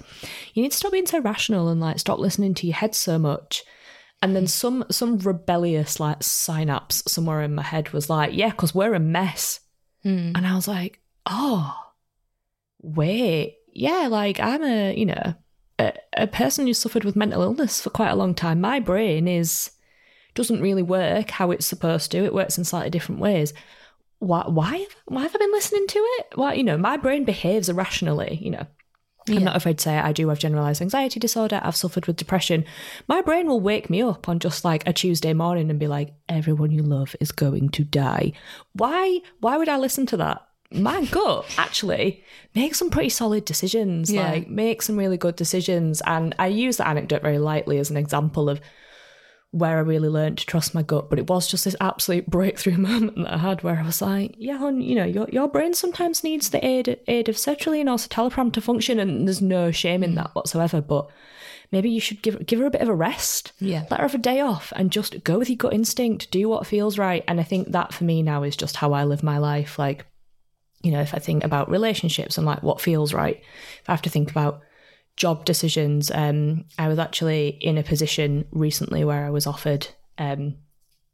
[0.55, 3.17] you need to stop being so rational and like stop listening to your head so
[3.17, 3.63] much."
[4.21, 8.75] And then some some rebellious like synapse somewhere in my head was like, "Yeah, because
[8.75, 9.61] we're a mess,"
[10.05, 10.33] mm.
[10.37, 11.77] and I was like, "Oh,
[12.81, 15.35] wait, yeah, like I'm a you know."
[15.79, 18.61] A, a person who suffered with mental illness for quite a long time.
[18.61, 19.71] My brain is
[20.35, 22.25] doesn't really work how it's supposed to.
[22.25, 23.53] It works in slightly different ways.
[24.19, 26.27] Why, why, why have I been listening to it?
[26.37, 28.67] Why, you know, my brain behaves irrationally, you know.
[29.27, 29.37] Yeah.
[29.37, 31.61] I'm not afraid to say I do have generalized anxiety disorder.
[31.63, 32.65] I've suffered with depression.
[33.07, 36.13] My brain will wake me up on just like a Tuesday morning and be like,
[36.29, 38.33] everyone you love is going to die.
[38.73, 40.47] Why why would I listen to that?
[40.73, 42.25] My gut actually
[42.55, 44.11] makes some pretty solid decisions.
[44.11, 44.29] Yeah.
[44.29, 46.03] Like make some really good decisions.
[46.05, 48.61] And I use that anecdote very lightly as an example of
[49.53, 51.09] where I really learned to trust my gut.
[51.09, 54.35] But it was just this absolute breakthrough moment that I had where I was like,
[54.39, 57.97] yeah, hon, you know, your, your brain sometimes needs the aid, aid of sertraline or
[57.97, 60.17] citalopram to function, and there's no shame in mm.
[60.17, 60.81] that whatsoever.
[60.81, 61.09] But
[61.71, 63.53] maybe you should give give her a bit of a rest.
[63.61, 63.85] Yeah.
[63.91, 66.67] Let her have a day off and just go with your gut instinct, do what
[66.67, 67.23] feels right.
[67.29, 69.79] And I think that for me now is just how I live my life.
[69.79, 70.07] Like,
[70.83, 73.43] you know, if I think about relationships and like what feels right,
[73.83, 74.63] if I have to think about
[75.17, 76.11] job decisions.
[76.11, 79.89] Um, I was actually in a position recently where I was offered,
[80.19, 80.57] um,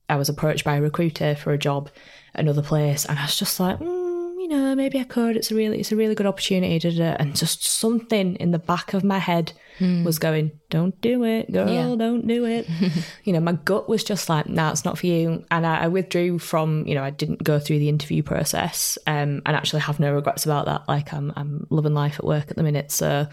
[0.09, 1.91] I was approached by a recruiter for a job
[2.35, 5.37] another place, and I was just like, mm, you know, maybe I could.
[5.37, 6.79] It's a really, it's a really good opportunity.
[6.79, 7.17] Da, da.
[7.19, 10.05] And just something in the back of my head mm.
[10.05, 11.69] was going, "Don't do it, girl.
[11.69, 11.95] Yeah.
[11.97, 12.67] Don't do it."
[13.25, 15.89] you know, my gut was just like, "Nah, it's not for you." And I, I,
[15.89, 16.87] withdrew from.
[16.87, 20.47] You know, I didn't go through the interview process, um, and actually have no regrets
[20.47, 20.89] about that.
[20.89, 23.27] Like, I'm, I'm loving life at work at the minute, so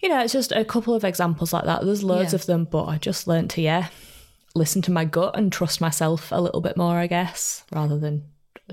[0.00, 1.84] you know, it's just a couple of examples like that.
[1.84, 2.36] There's loads yeah.
[2.36, 3.88] of them, but I just learned to, yeah,
[4.54, 8.24] listen to my gut and trust myself a little bit more, I guess, rather than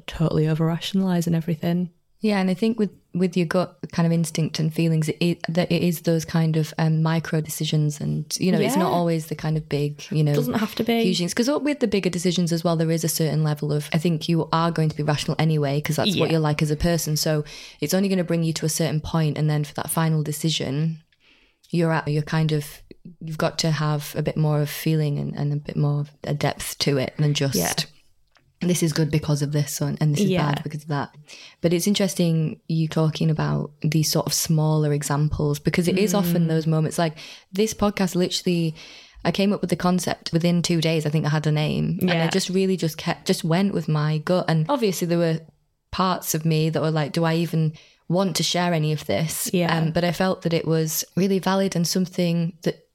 [0.07, 1.91] totally over rationalizing everything.
[2.19, 5.45] Yeah, and I think with with your gut kind of instinct and feelings, it, it
[5.47, 8.65] that it is those kind of um, micro decisions, and you know, yeah.
[8.65, 11.33] it's not always the kind of big, you know, doesn't have to be huge things.
[11.33, 14.27] Because with the bigger decisions as well, there is a certain level of I think
[14.27, 16.21] you are going to be rational anyway, because that's yeah.
[16.21, 17.15] what you're like as a person.
[17.15, 17.43] So
[17.79, 20.23] it's only going to bring you to a certain point, and then for that final
[20.23, 21.03] decision,
[21.69, 22.81] you're at you're kind of
[23.19, 26.11] you've got to have a bit more of feeling and, and a bit more of
[26.23, 27.73] a depth to it than just yeah.
[28.61, 30.51] this is good because of this and, and this is yeah.
[30.51, 31.13] bad because of that
[31.61, 35.99] but it's interesting you talking about these sort of smaller examples because it mm.
[35.99, 36.47] is often mm.
[36.47, 37.17] those moments like
[37.51, 38.75] this podcast literally
[39.25, 41.07] I came up with the concept within two days.
[41.07, 42.13] I think I had a name, yeah.
[42.13, 44.45] and I just really just kept just went with my gut.
[44.47, 45.39] And obviously, there were
[45.91, 47.73] parts of me that were like, "Do I even
[48.07, 49.49] want to share any of this.
[49.53, 49.75] Yeah.
[49.75, 52.87] Um, but I felt that it was really valid and something that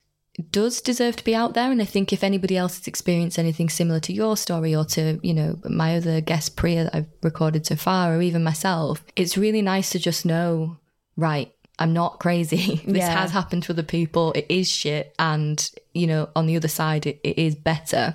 [0.50, 1.70] does deserve to be out there.
[1.70, 5.18] And I think if anybody else has experienced anything similar to your story or to,
[5.22, 9.36] you know, my other guest Priya that I've recorded so far, or even myself, it's
[9.36, 10.78] really nice to just know,
[11.16, 12.76] right, I'm not crazy.
[12.86, 13.20] this yeah.
[13.20, 14.32] has happened to other people.
[14.32, 15.14] It is shit.
[15.18, 18.14] And, you know, on the other side, it, it is better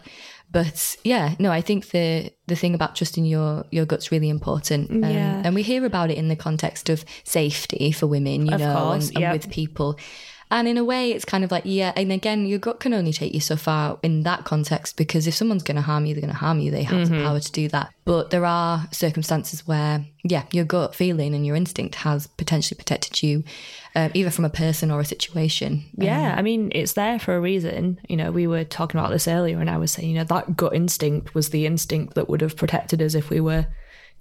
[0.59, 4.89] but yeah, no, I think the the thing about trusting your your gut's really important.
[4.89, 5.41] Um, Yeah.
[5.45, 8.73] and we hear about it in the context of safety for women, you Of know,
[8.73, 9.89] course, and, and with people.
[10.51, 13.11] And in a way, it's kind of like, yeah, and again, your gut can only
[13.11, 16.21] take you so far in that context because if someone's going to harm you, they're
[16.27, 16.69] going to harm you.
[16.71, 17.17] They have Mm-hmm.
[17.17, 17.87] the power to do that.
[18.05, 23.23] But there are circumstances where, yeah, your gut feeling and your instinct has potentially protected
[23.23, 23.43] you,
[23.95, 25.85] um, either from a person or a situation.
[25.97, 27.99] Yeah, I mean, it's there for a reason.
[28.09, 30.55] You know, we were talking about this earlier, and I was saying, you know, that
[30.57, 33.67] gut instinct was the instinct that would have protected us if we were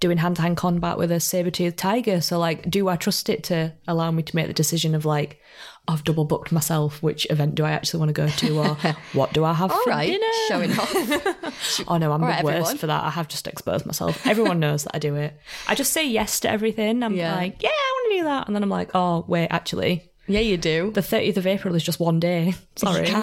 [0.01, 2.19] doing hand to hand combat with a saber toothed tiger.
[2.21, 5.39] So, like, do I trust it to allow me to make the decision of, like,
[5.87, 8.75] I've double booked myself, which event do I actually want to go to, or
[9.13, 10.27] what do I have All for right, dinner?
[10.47, 11.85] showing off.
[11.87, 12.77] Oh no, I'm All the right, worst everyone.
[12.77, 13.03] for that.
[13.05, 14.25] I have just exposed myself.
[14.27, 15.33] Everyone knows that I do it.
[15.67, 17.01] I just say yes to everything.
[17.03, 17.35] I'm Yeah.
[17.35, 17.69] like, yeah,
[18.15, 20.91] I want to do that, and then I'm like, oh wait, actually, yeah, you do.
[20.91, 22.55] the 30th of April is just one day.
[22.75, 23.13] Sorry.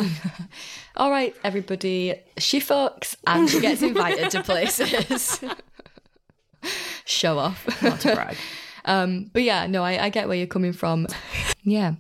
[0.97, 2.15] All right, everybody.
[2.39, 5.43] She fucks and she gets invited to places.
[7.05, 7.83] Show off.
[7.83, 8.37] Not to brag.
[8.85, 11.07] Um, but yeah, no, I, I get where you're coming from.
[11.63, 11.95] Yeah.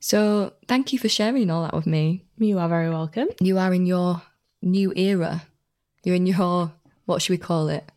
[0.00, 2.24] So thank you for sharing all that with me.
[2.38, 3.28] You are very welcome.
[3.40, 4.22] You are in your
[4.62, 5.42] new era.
[6.04, 6.72] You're in your,
[7.06, 7.90] what should we call it?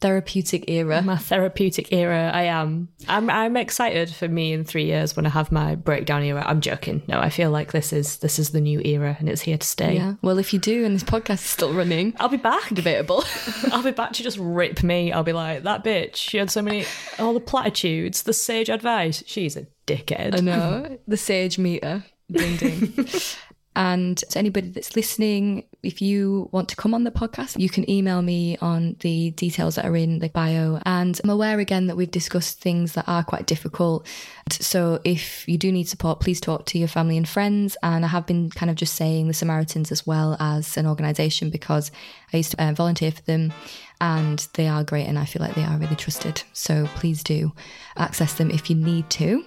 [0.00, 1.00] Therapeutic era.
[1.00, 2.30] My therapeutic era.
[2.34, 2.88] I am.
[3.08, 3.30] I'm.
[3.30, 6.44] I'm excited for me in three years when I have my breakdown era.
[6.46, 7.02] I'm joking.
[7.08, 9.66] No, I feel like this is this is the new era and it's here to
[9.66, 9.94] stay.
[9.96, 10.14] Yeah.
[10.20, 12.68] Well, if you do and this podcast is still running, I'll be back.
[12.68, 13.24] debatable.
[13.72, 15.12] I'll be back to just rip me.
[15.12, 16.16] I'll be like that bitch.
[16.16, 16.84] She had so many
[17.18, 19.22] all the platitudes, the sage advice.
[19.26, 20.36] She's a dickhead.
[20.36, 20.98] I know.
[21.08, 22.04] The sage meter.
[22.30, 23.08] Ding ding.
[23.76, 27.88] and to anybody that's listening, if you want to come on the podcast, you can
[27.88, 30.80] email me on the details that are in the bio.
[30.86, 34.06] And I'm aware again that we've discussed things that are quite difficult.
[34.50, 37.76] So if you do need support, please talk to your family and friends.
[37.82, 41.50] And I have been kind of just saying the Samaritans as well as an organisation
[41.50, 41.90] because
[42.32, 43.52] I used to uh, volunteer for them
[44.00, 46.42] and they are great and I feel like they are really trusted.
[46.54, 47.52] So please do
[47.98, 49.44] access them if you need to.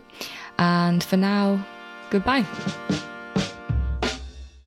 [0.59, 1.65] And for now,
[2.11, 2.45] goodbye.